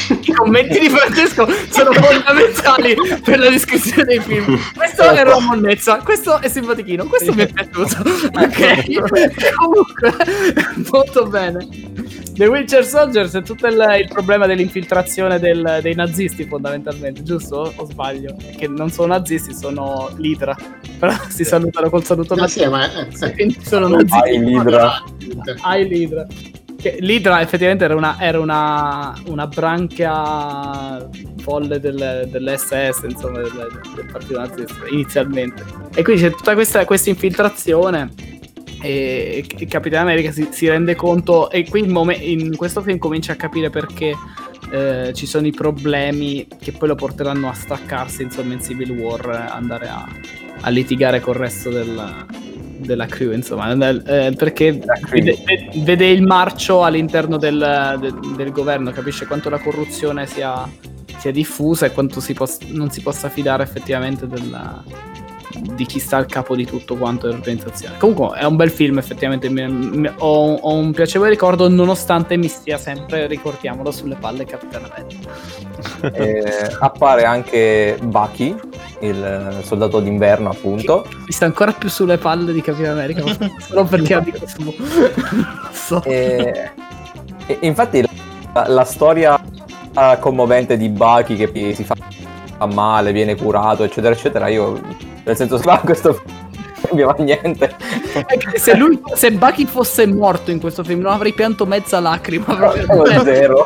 [0.09, 4.59] I commenti di Francesco sono fondamentali per la descrizione dei film.
[4.74, 8.03] Questo è una monnezza, questo è simpatichino, questo mi è piaciuto.
[8.32, 10.14] Ok, comunque,
[10.91, 11.68] molto bene.
[12.37, 17.72] The Witcher Soldiers è tutto il, il problema dell'infiltrazione del- dei nazisti, fondamentalmente, giusto?
[17.76, 18.37] O sbaglio?
[18.57, 20.55] Che non sono nazisti, sono l'Idra.
[20.99, 22.61] Però si salutano col saluto Ah, nazisti.
[22.64, 24.18] sì, ma è, Quindi sono nazisti.
[24.18, 25.03] Hai l'Idra.
[25.62, 26.26] Hai l'Idra.
[26.78, 31.09] Che L'Idra effettivamente era una, era una, una branca
[31.39, 35.64] folle del, dell'SS, insomma, del, del partito nazista, inizialmente.
[35.95, 38.11] E quindi c'è tutta questa, questa infiltrazione
[38.80, 42.98] e, e Capitan America si, si rende conto e qui il mome- in questo film
[42.98, 44.12] comincia a capire perché
[44.70, 49.48] eh, ci sono i problemi che poi lo porteranno a staccarsi insomma in Civil War,
[49.52, 50.06] andare a,
[50.60, 52.24] a litigare col resto del-
[52.78, 54.78] della crew insomma eh, perché
[55.10, 55.38] vede,
[55.76, 60.68] vede il marcio all'interno del, del- del governo capisce quanto la corruzione sia,
[61.18, 64.82] sia diffusa e quanto si pos- non si possa fidare effettivamente della-
[65.59, 67.96] di chi sta al capo di tutto quanto l'organizzazione.
[67.98, 69.48] Comunque è un bel film, effettivamente.
[69.48, 74.84] mi- mi- ho, ho un piacevole ricordo, nonostante mi stia sempre, ricordiamolo, sulle palle Capitan
[74.90, 75.64] America.
[76.16, 78.54] Eh, appare anche Bucky,
[79.00, 81.07] il soldato d'inverno, appunto.
[81.11, 84.74] Mi sta ancora più sulle palle di Capitan America, ma solo perché ha dico su.
[85.72, 86.02] So.
[86.04, 86.70] E,
[87.46, 88.04] e infatti
[88.52, 89.38] la, la storia
[89.96, 91.94] eh, commovente di Bucky che si fa
[92.66, 94.80] male, viene curato, eccetera, eccetera, io
[95.26, 96.45] nel senso ma questo non
[96.87, 97.74] cambiava niente.
[98.55, 102.45] Se, lui, se Bucky fosse morto in questo film, non avrei pianto mezza lacrima.
[102.45, 102.87] Proprio.
[102.87, 103.64] Proprio zero.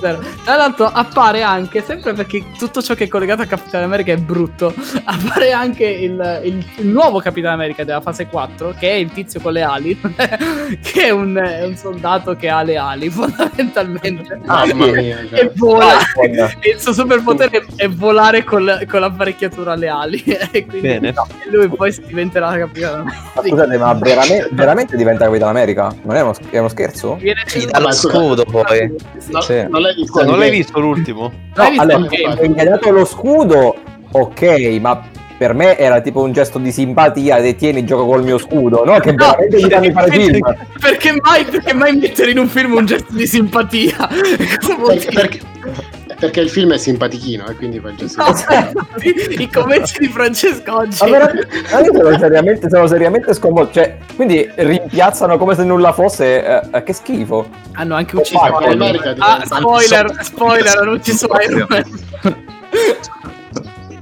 [0.00, 0.22] Zero.
[0.44, 4.16] Tra l'altro, appare anche sempre perché tutto ciò che è collegato a Capitan America è
[4.16, 4.72] brutto.
[5.04, 9.40] Appare anche il, il- il nuovo Capitan America della fase 4, che è il tizio
[9.40, 9.98] con le ali,
[10.82, 14.40] che è un, è un soldato che ha le ali, fondamentalmente.
[14.44, 15.20] Mamma mia.
[15.20, 15.52] E cioè.
[15.56, 15.98] vola.
[16.60, 20.22] E il suo superpotere è volare col- con l'apparecchiatura alle ali.
[20.52, 21.08] E quindi Bene.
[21.08, 22.02] e lui poi si
[22.50, 23.30] diventerà Capitan America.
[23.34, 25.94] Ma scusate, ma veramente, veramente diventa Capitan America?
[26.02, 27.14] Non è uno, è uno scherzo?
[27.16, 28.94] Viene Gli dà lo Ma scusa- scudo poi.
[29.30, 29.66] No, Sì.
[29.68, 30.24] Non l'hai visto?
[30.24, 31.32] Non l'hai visto l'ultimo?
[31.54, 32.08] L'hai visto allora,
[32.46, 33.76] gli ha dato lo scudo,
[34.10, 34.42] ok,
[34.80, 35.00] ma
[35.38, 38.98] per me era tipo un gesto di simpatia, e tieni gioco col mio scudo, no?
[39.00, 40.56] Che No, veramente gli fanno fare perché- film.
[40.80, 44.08] Perché mai, perché mai mettere in un film un gesto di simpatia?
[44.86, 45.40] Perché, perché-
[46.22, 48.32] perché il film è simpatichino e quindi già No,
[49.38, 50.98] I commenti di Francesco oggi.
[51.00, 53.72] Ma veramente, sono seriamente, sono seriamente sconvolto.
[53.72, 56.44] Cioè, quindi rimpiazzano come se nulla fosse.
[56.46, 57.48] eh, eh, che schifo.
[57.72, 61.84] Hanno anche ucciso Ah, spoiler, spoiler, hanno ucciso Iron Man.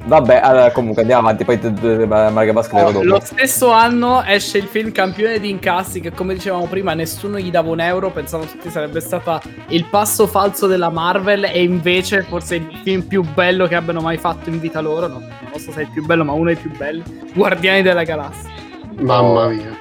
[0.02, 1.44] Vabbè, allora, comunque andiamo avanti.
[1.44, 3.02] Poi Marga Basca dopo.
[3.04, 7.50] Lo stesso anno esce il film Campione di incassi che come dicevamo prima nessuno gli
[7.50, 12.56] dava un euro, pensavano tutti sarebbe stata il passo falso della Marvel e invece forse
[12.56, 15.80] il film più bello che abbiano mai fatto in vita loro, no, non so se
[15.80, 17.02] è il più bello ma uno dei più belli,
[17.34, 18.50] Guardiani della Galassia.
[18.98, 19.76] Mamma mia.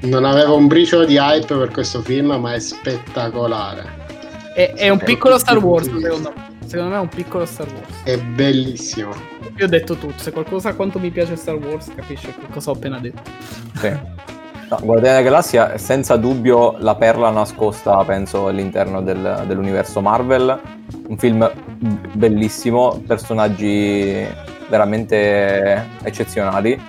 [0.00, 4.02] Non avevo un briciolo di hype per questo film, ma è spettacolare.
[4.54, 6.52] È, è un piccolo Star Wars, secondo me.
[6.66, 8.02] Secondo me è un piccolo Star Wars.
[8.04, 9.32] È bellissimo.
[9.56, 12.74] Io ho detto tutto, se qualcuno sa quanto mi piace Star Wars capisce cosa ho
[12.74, 13.22] appena detto.
[13.74, 13.88] Sì.
[13.88, 20.58] No, Guardiani della Galassia è senza dubbio la perla nascosta, penso, all'interno del- dell'universo Marvel.
[21.06, 21.48] Un film
[22.14, 24.26] bellissimo, personaggi
[24.68, 26.80] veramente eccezionali.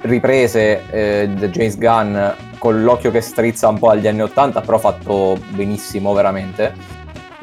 [0.00, 2.18] Riprese eh, da James Gunn
[2.58, 6.74] con l'occhio che strizza un po' agli anni 80, però fatto benissimo, veramente.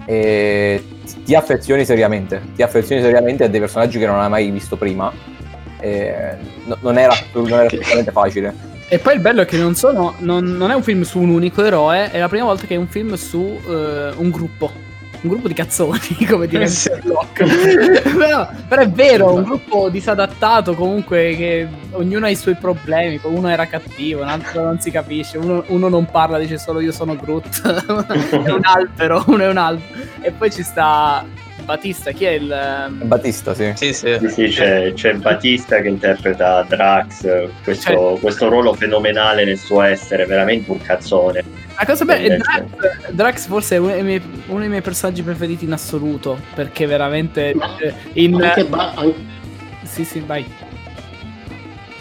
[0.05, 0.83] E
[1.29, 5.11] ti- affezioni seriamente, ti affezioni seriamente a dei personaggi che non hai mai visto prima.
[5.79, 8.53] E no- non era, non era assolutamente facile.
[8.87, 11.29] E poi il bello è che non, sono, non, non è un film su un
[11.29, 14.87] unico eroe, è la prima volta che è un film su eh, un gruppo.
[15.21, 21.35] Un gruppo di cazzoni, come dire Eh però, però è vero, un gruppo disadattato comunque
[21.35, 23.19] che ognuno ha i suoi problemi.
[23.23, 26.93] Uno era cattivo, un altro non si capisce, uno, uno non parla, dice solo io
[26.93, 27.61] sono Groot.
[28.45, 29.98] è un albero, uno è un albero.
[30.21, 31.25] E poi ci sta
[31.63, 32.51] Batista, chi è il...
[32.51, 33.71] ehm, Battista, sì.
[33.75, 34.17] Sì, sì.
[34.19, 39.81] Sì, sì, c'è, c'è Batista che interpreta Drax, questo, Cioè- questo ruolo fenomenale nel suo
[39.81, 41.43] essere, veramente un cazzone.
[41.77, 42.37] La cosa bella è.
[42.37, 46.85] Drax, Drax forse è uno dei, miei, uno dei miei personaggi preferiti in assoluto, perché
[46.85, 47.53] veramente...
[47.55, 48.41] Ma eh, in...
[48.43, 49.13] Anche Ba- an-
[49.83, 50.45] Sì, sì, vai.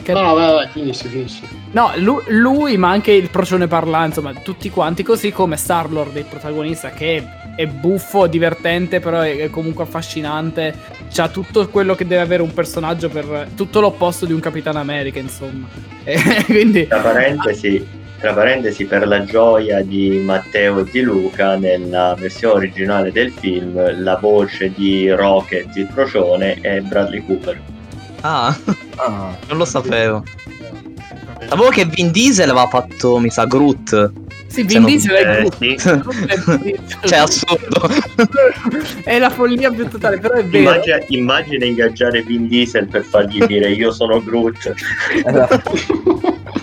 [0.02, 1.42] Che- No, no, vai, vai, finisci, finisci.
[1.72, 6.24] No, lu- lui, ma anche il procione parlante, insomma, tutti quanti, così come Star-Lord, il
[6.24, 7.22] protagonista, che
[7.58, 10.72] è buffo, divertente, però è, è comunque affascinante.
[11.10, 13.48] C'ha tutto quello che deve avere un personaggio per...
[13.56, 15.66] tutto l'opposto di un Capitano America, insomma.
[16.04, 16.86] E quindi...
[16.86, 17.84] Tra parentesi,
[18.20, 24.02] tra parentesi, per la gioia di Matteo e di Luca, nella versione originale del film,
[24.02, 27.60] la voce di Rocket, il procione, è Bradley Cooper.
[28.20, 28.56] Ah,
[28.98, 30.24] Ah, non lo sapevo.
[31.48, 34.12] Sapevo che Vin Diesel aveva fatto, mi sa, Groot.
[34.48, 36.86] Sì, Se Vin Diesel è Eh, Groot.
[37.06, 37.88] Cioè, assurdo.
[39.04, 40.70] è la follia più totale, però è vero.
[40.70, 44.74] Immagina, immagina ingaggiare Vin Diesel per fargli dire io sono Groot.
[45.24, 45.72] esatto.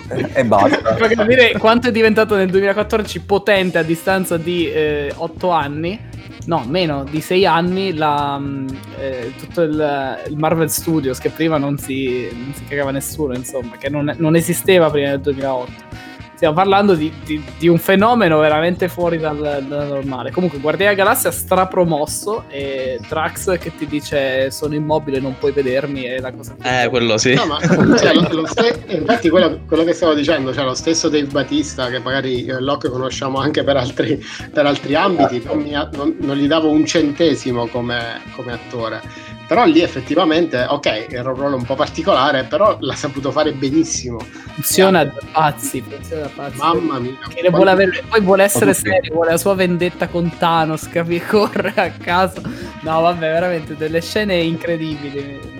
[0.33, 0.93] e basta.
[0.93, 4.71] Per capire quanto è diventato nel 2014 potente a distanza di
[5.15, 5.99] 8 anni,
[6.47, 8.67] no, meno di 6 anni, la, mm,
[8.99, 13.77] eh, tutto il, il Marvel Studios che prima non si, non si cagava nessuno, insomma,
[13.77, 16.04] che non, non esisteva prima del 2008.
[16.35, 20.31] Stiamo parlando di, di- di un fenomeno veramente fuori dal, dal normale.
[20.31, 26.19] Comunque, Guardia Galassia strapromosso e Drax che ti dice sono immobile, non puoi vedermi, è
[26.19, 27.33] la cosa più Eh, quello sì.
[27.33, 27.59] No, ma
[27.97, 31.89] cioè, lo- lo ste- infatti quello, quello che stavo dicendo, cioè lo stesso Dave Batista,
[31.89, 35.89] che magari io e Locke conosciamo anche per altri, per altri ambiti, non, mi ha-
[35.93, 39.01] non- non gli davo un centesimo come, come attore.
[39.47, 44.19] Però lì effettivamente, ok, era un ruolo un po' particolare, però l'ha saputo fare benissimo.
[44.53, 46.57] funziona da pazzi, funziona da pazzi.
[46.57, 47.15] Mamma mia.
[47.27, 51.19] Che vuole avere- poi vuole essere serio, vuole la sua vendetta con Thanos, capi?
[51.25, 52.41] Corre a caso.
[52.81, 55.54] No, vabbè, veramente delle scene incredibili.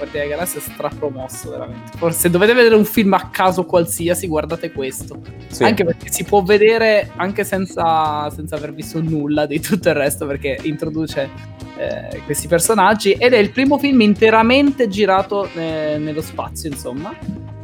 [0.00, 1.98] Guardia della Galassia è strapromosso, veramente.
[1.98, 5.20] Forse se dovete vedere un film a caso qualsiasi, guardate questo.
[5.48, 5.62] Sì.
[5.62, 10.26] Anche perché si può vedere anche senza, senza aver visto nulla di tutto il resto,
[10.26, 11.28] perché introduce
[11.76, 13.12] eh, questi personaggi.
[13.12, 17.14] Ed è il primo film interamente girato eh, nello spazio, insomma.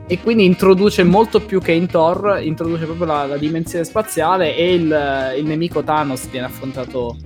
[0.07, 4.75] E quindi introduce molto più che in Thor, introduce proprio la, la dimensione spaziale e
[4.75, 7.17] il, il nemico Thanos viene affrontato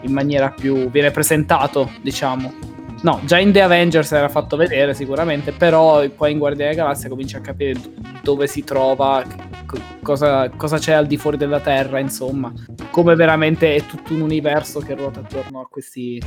[0.00, 0.90] in maniera più.
[0.90, 2.74] viene presentato, diciamo.
[3.02, 7.08] No, già in The Avengers era fatto vedere sicuramente, però poi in Guardia della Galassia
[7.08, 7.78] comincia a capire
[8.22, 9.22] dove si trova,
[9.66, 12.52] co- cosa, cosa c'è al di fuori della Terra, insomma,
[12.90, 16.20] come veramente è tutto un universo che ruota attorno a questi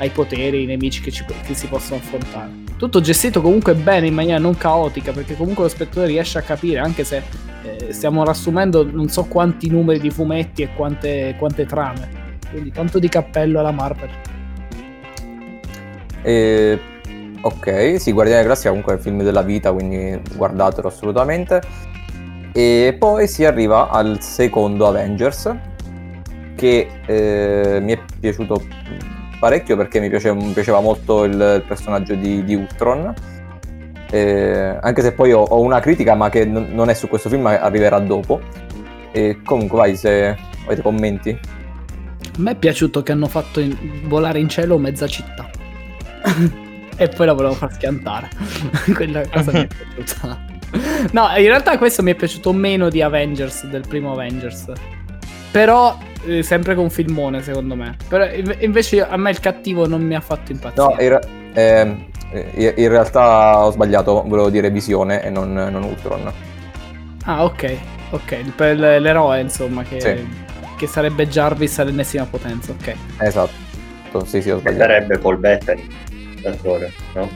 [0.00, 2.50] ai poteri, ai nemici che, ci- che si possono affrontare.
[2.76, 6.80] Tutto gestito comunque bene in maniera non caotica, perché comunque lo spettatore riesce a capire,
[6.80, 7.22] anche se
[7.62, 12.36] eh, stiamo riassumendo non so quanti numeri di fumetti e quante, quante trame.
[12.50, 14.10] Quindi tanto di cappello alla Marvel.
[16.28, 16.78] E-
[17.40, 21.62] ok, sì, Guardiani della Galassia comunque è il film della vita, quindi guardatelo assolutamente.
[22.52, 25.54] E poi si arriva al secondo Avengers,
[26.54, 28.62] che eh, mi è piaciuto
[29.40, 33.14] parecchio perché mi, piace- mi piaceva molto il, il personaggio di, di Ultron.
[34.10, 37.30] Eh, anche se poi ho, ho una critica, ma che non non è su questo
[37.30, 38.40] film, arriverà dopo.
[39.12, 41.30] E comunque, vai, se avete commenti.
[41.30, 45.48] A me è piaciuto che hanno fatto in- volare in cielo mezza città.
[46.96, 48.28] e poi la volevo far schiantare.
[48.94, 50.56] Quella cosa mi è piaciuta.
[51.12, 54.70] No, in realtà questo mi è piaciuto meno di Avengers, del primo Avengers.
[55.50, 55.96] Però
[56.26, 57.96] eh, sempre con filmone, secondo me.
[58.08, 60.82] Però inve- invece a me il cattivo non mi ha fatto impazzire.
[60.84, 62.04] No, in, re- ehm,
[62.76, 66.30] in- realtà ho sbagliato, volevo dire Visione e non, non Ultron.
[67.24, 67.76] Ah, ok.
[68.10, 70.28] Ok, per l- l'eroe, insomma, che, Sì.
[70.76, 72.72] che sarebbe Jarvis all'ennesima potenza.
[72.72, 72.94] Ok.
[73.20, 74.82] Esatto, sì, sì, ho Che sbagliato.
[74.92, 75.86] sarebbe Paul Bettany,
[76.42, 77.28] l'attore, no?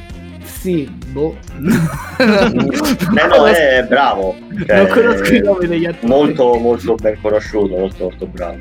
[0.44, 1.36] Sì, boh.
[2.18, 4.36] Eh no, è bravo.
[4.66, 6.06] Cioè, non conosco i nomi degli attori.
[6.12, 8.58] Molto, molto ben conosciuto, molto, molto bravo.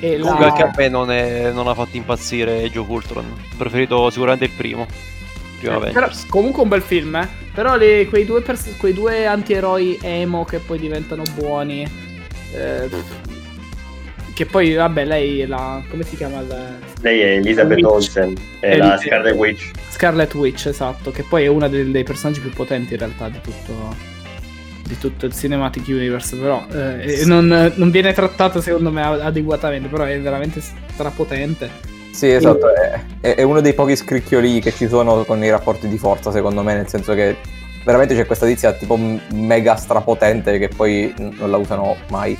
[0.00, 3.24] E la- Comunque anche a me non, è- non ha fatto impazzire Joe Ultron.
[3.24, 4.86] Ho preferito sicuramente il primo.
[5.60, 7.28] Eh, però, comunque un bel film, eh.
[7.54, 11.82] Però le- quei, due pers- quei due antieroi emo che poi diventano buoni.
[12.54, 12.88] eh,
[14.34, 15.80] che poi, vabbè, lei è la.
[15.88, 16.40] come si chiama?
[16.46, 17.90] La- Lei è Elizabeth Witch.
[17.92, 18.90] Olsen, è Elizabeth.
[18.90, 19.70] la Scarlet Witch.
[19.90, 21.10] Scarlet Witch, esatto.
[21.10, 24.12] Che poi è una dei, dei personaggi più potenti in realtà di tutto.
[24.86, 29.88] Di tutto il Cinematic Universe, però eh, e non, non viene trattata secondo me adeguatamente,
[29.88, 31.70] però è veramente strapotente.
[32.10, 35.88] Sì, esatto, è, è- è uno dei pochi scricchioli che ci sono con i rapporti
[35.88, 37.36] di forza, secondo me, nel senso che
[37.82, 38.98] veramente c'è questa tizia tipo
[39.32, 42.36] mega strapotente che poi non la usano mai.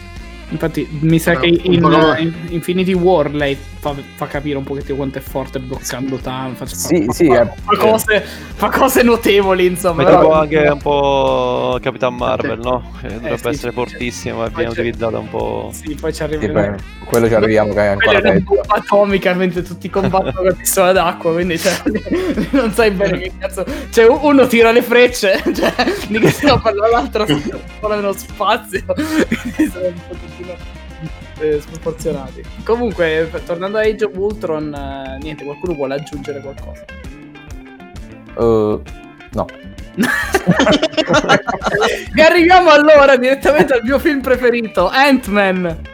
[0.55, 4.57] Infatti, mi sa Ah, che in, po' come- in Infinity War lei fa, fa capire
[4.57, 6.65] un pochettino quanto è forte bloccando tanto.
[6.65, 7.47] Fa, Sì, fa- sì, fa, eh.
[7.65, 8.21] fa cose,
[8.55, 10.03] fa cose notevoli, insomma.
[10.05, 12.93] Ma però- tipo anche un po' Capitan Marvel, no?
[13.01, 15.71] Che dovrebbe sì, essere sì, fortissima, ma viene utilizzata un po'.
[15.75, 16.61] Sì, poi ci Sì, arriveremo.
[16.77, 18.45] poi, quello ci arriviamo che è ancora è una peggio.
[18.55, 21.83] bomba atomica mentre tutti combattono con la pistola d'acqua, quindi cioè,
[22.53, 23.65] non sai bene che cazzo.
[23.91, 25.75] Cioè, uno tira le frecce, cioè,
[26.09, 28.83] di che stiamo parlando, l'altro spola nello spazio.
[28.95, 29.95] Quindi sono un
[30.45, 30.83] pochettino
[31.41, 32.43] eh, sproporzionati.
[32.65, 36.85] Comunque, tornando a Age of Ultron, eh, niente, qualcuno vuole aggiungere qualcosa.
[38.35, 38.83] Uh,
[39.33, 39.47] no.
[42.17, 45.93] e arriviamo allora direttamente al mio film preferito, Ant-Man.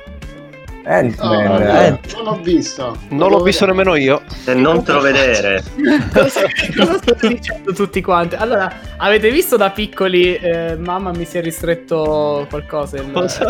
[0.85, 1.45] Ant-Man.
[1.45, 1.91] No, eh.
[1.91, 2.97] no, non l'ho visto.
[3.11, 4.23] Non l'ho visto nemmeno io.
[4.29, 5.63] Se non te lo vedere.
[6.13, 6.41] cosa,
[6.77, 8.35] cosa state dicendo tutti quanti?
[8.37, 12.97] Allora, avete visto da piccoli eh, mamma mi si è ristretto qualcosa?
[12.97, 13.49] Il, Cosa?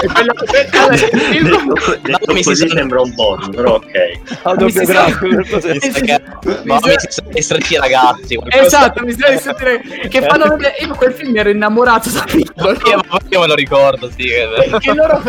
[0.00, 0.34] È quello-
[2.32, 4.40] mi si sono- sembra un porno, però ok.
[4.42, 6.14] Autobiografico, qualcosa- Sì, sì,
[6.64, 6.88] Ma sì.
[6.88, 8.38] mi si sono ristretti i ragazzi.
[8.48, 10.74] Esatto, mi sembra di sentire che fanno vedere.
[10.80, 12.72] Io quel film mi ero innamorato da piccolo.
[12.72, 14.28] Io, io me lo ricordo, sì.
[14.78, 15.20] Che, loro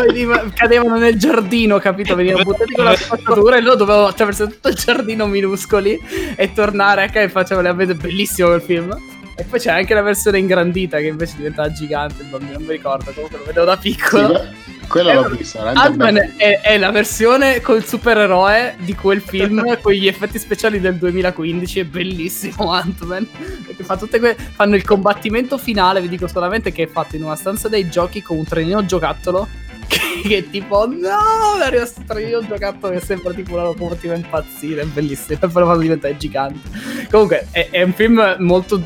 [0.62, 2.14] cadevano nel giardino, capito?
[2.14, 5.98] Venivano buttati con la spazzatura e loro dovevano attraversare tutto il giardino minuscoli
[6.36, 8.96] e tornare a casa e facevano a vedere bellissimo quel film.
[9.34, 12.22] E poi c'è anche la versione ingrandita che invece diventava gigante.
[12.22, 14.28] Il bambino non mi ricordo, comunque lo vedevo da Sì, piccolo.
[14.28, 15.58] que- quello Eh, l'ho visto.
[15.58, 20.80] veramente Ant-Man è, è la versione col supereroe di quel film con gli effetti speciali
[20.80, 21.80] del 2015.
[21.80, 23.26] È bellissimo Ant-Man.
[23.66, 26.02] Perché fa tutte que- fanno il combattimento finale.
[26.02, 29.48] Vi dico solamente che è fatto in una stanza dei giochi con un trenino giocattolo.
[29.92, 34.82] Che, che tipo, no, è arrivato questo trenino giocattolo che sembra tipo una locomotiva impazzire.
[34.82, 35.38] È bellissimo.
[35.40, 36.60] E poi lo fanno diventare gigante.
[37.10, 38.82] Comunque, è, è un film molto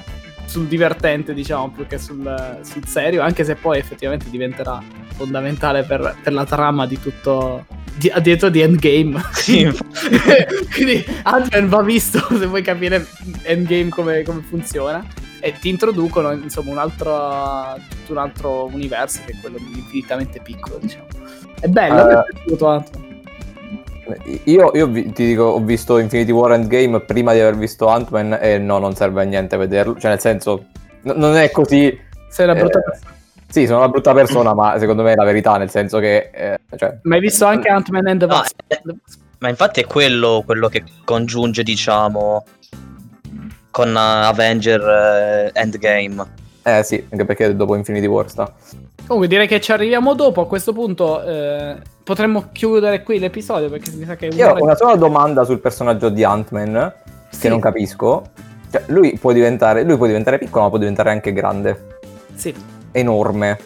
[0.47, 3.23] sul divertente, diciamo, più che sul, sul serio.
[3.23, 4.83] Anche se poi effettivamente diventerà
[5.15, 7.65] fondamentale per, per la trama di tutto.
[7.99, 9.23] Di, addirittura di Endgame.
[9.33, 9.65] Sì,
[10.75, 13.07] Quindi Ant-Man va visto se vuoi capire
[13.43, 15.05] Endgame come, come funziona.
[15.41, 20.79] E ti introducono insomma un altro, tutto un altro universo che è quello infinitamente piccolo,
[20.81, 21.07] diciamo.
[21.61, 23.05] È bello, Eh, mi è piaciuto Ant-Man.
[24.45, 28.39] Io, io vi- ti dico, ho visto Infinity War Endgame prima di aver visto Ant-Man
[28.41, 29.99] e no, non serve a niente vederlo.
[29.99, 30.67] Cioè, nel senso,
[31.03, 31.97] n- non è così.
[32.29, 33.15] Sei una brutta eh, persona.
[33.49, 36.31] Sì, sono una brutta persona, ma secondo me è la verità, nel senso che...
[36.33, 38.61] eh, cioè, Ma hai visto anche Ant-Man and the No, Wasp?
[38.67, 38.83] eh,
[39.39, 42.45] Ma infatti è quello, quello che congiunge, diciamo,
[43.71, 44.81] con eh, Avenger
[45.55, 46.25] eh, Endgame.
[46.65, 48.53] eh sì, anche perché dopo Infinity War sta.
[49.07, 50.41] Comunque direi che ci arriviamo dopo.
[50.41, 54.75] A questo punto eh, potremmo chiudere qui l'episodio perché mi sa che Io ho una
[54.75, 56.93] sola domanda sul personaggio di Ant-Man,
[57.31, 57.43] Sì.
[57.43, 58.25] che non capisco.
[58.73, 61.99] Cioè, lui può diventare, lui può diventare piccolo, ma può diventare anche grande,
[62.35, 62.53] Sì,
[62.99, 63.59] enorme.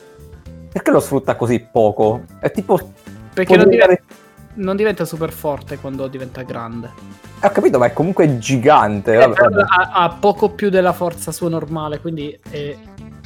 [0.72, 2.22] Perché lo sfrutta così poco?
[2.38, 2.78] È tipo...
[3.34, 6.90] perché non diventare- diventa, non diventa super forte quando diventa grande.
[7.42, 9.16] Ho capito, ma è comunque gigante.
[9.16, 9.62] Vabbè, vabbè.
[9.66, 12.38] ha, ha poco più della forza sua normale, quindi...
[12.50, 12.78] eh,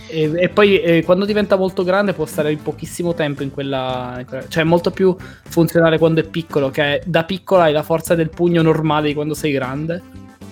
[0.07, 4.27] e, e poi eh, quando diventa molto grande può stare pochissimo tempo in quella, in
[4.27, 5.17] quella- Cioè è molto più
[5.49, 9.15] funzionale quando è piccolo, che è- da piccolo hai la forza del pugno normale di
[9.15, 10.03] quando sei grande,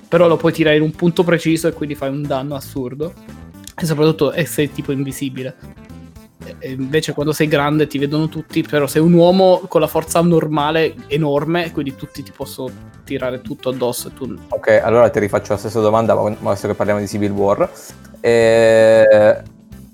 [0.09, 3.12] però lo puoi tirare in un punto preciso e quindi fai un danno assurdo.
[3.75, 5.55] E soprattutto eh, sei tipo invisibile.
[6.45, 9.87] E- e invece quando sei grande ti vedono tutti, però sei un uomo con la
[9.87, 12.70] forza normale enorme, quindi tutti ti possono
[13.05, 16.75] tirare tutto addosso e tu Ok, allora ti rifaccio la stessa domanda, ma adesso che
[16.75, 17.70] parliamo di Civil War.
[18.20, 19.43] Eh,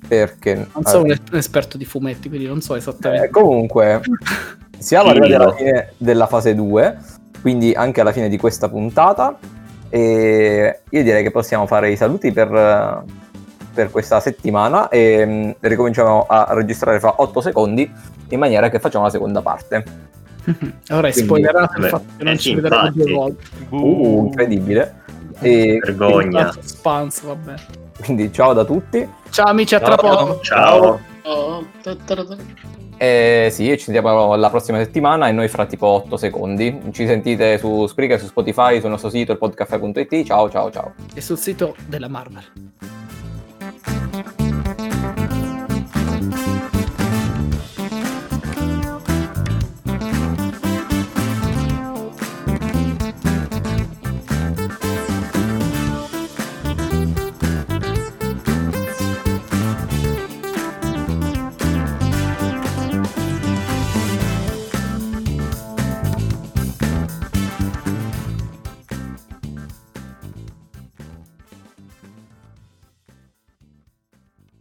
[0.06, 0.54] perché...
[0.54, 3.30] Non sono un un esperto di fumetti, quindi non so Eh, esattamente.
[3.30, 4.00] comunque,
[4.78, 6.98] siamo arrivati alla fine della fase 2,
[7.42, 9.38] quindi anche alla fine di questa puntata.
[9.90, 13.02] E io direi che possiamo fare i saluti per, eh,
[13.78, 17.88] per questa settimana e mm, ricominciamo a registrare fra 8 secondi
[18.30, 19.84] in maniera che facciamo la seconda parte.
[20.90, 23.44] Ora quindi- spoilerato il fatto che non eh ci vedremo due volte.
[23.68, 25.02] Uh, incredibile.
[25.38, 26.50] E Vergogna.
[26.50, 27.54] Suspense, vabbè.
[28.04, 29.08] quindi ciao da tutti.
[29.30, 30.16] Ciao amici, a tra Ciao.
[30.16, 30.40] poco.
[30.40, 31.00] Ciao.
[31.22, 32.36] Oh, ta- ta- ta- ta.
[32.96, 36.80] E sì, ci sentiamo la prossima settimana e noi fra tipo 8 secondi.
[36.90, 40.24] Ci sentite su Spreaker, su Spotify, sul nostro sito, il podcaffè.it.
[40.24, 40.94] Ciao ciao ciao.
[41.14, 42.42] E sul sito della Marvel.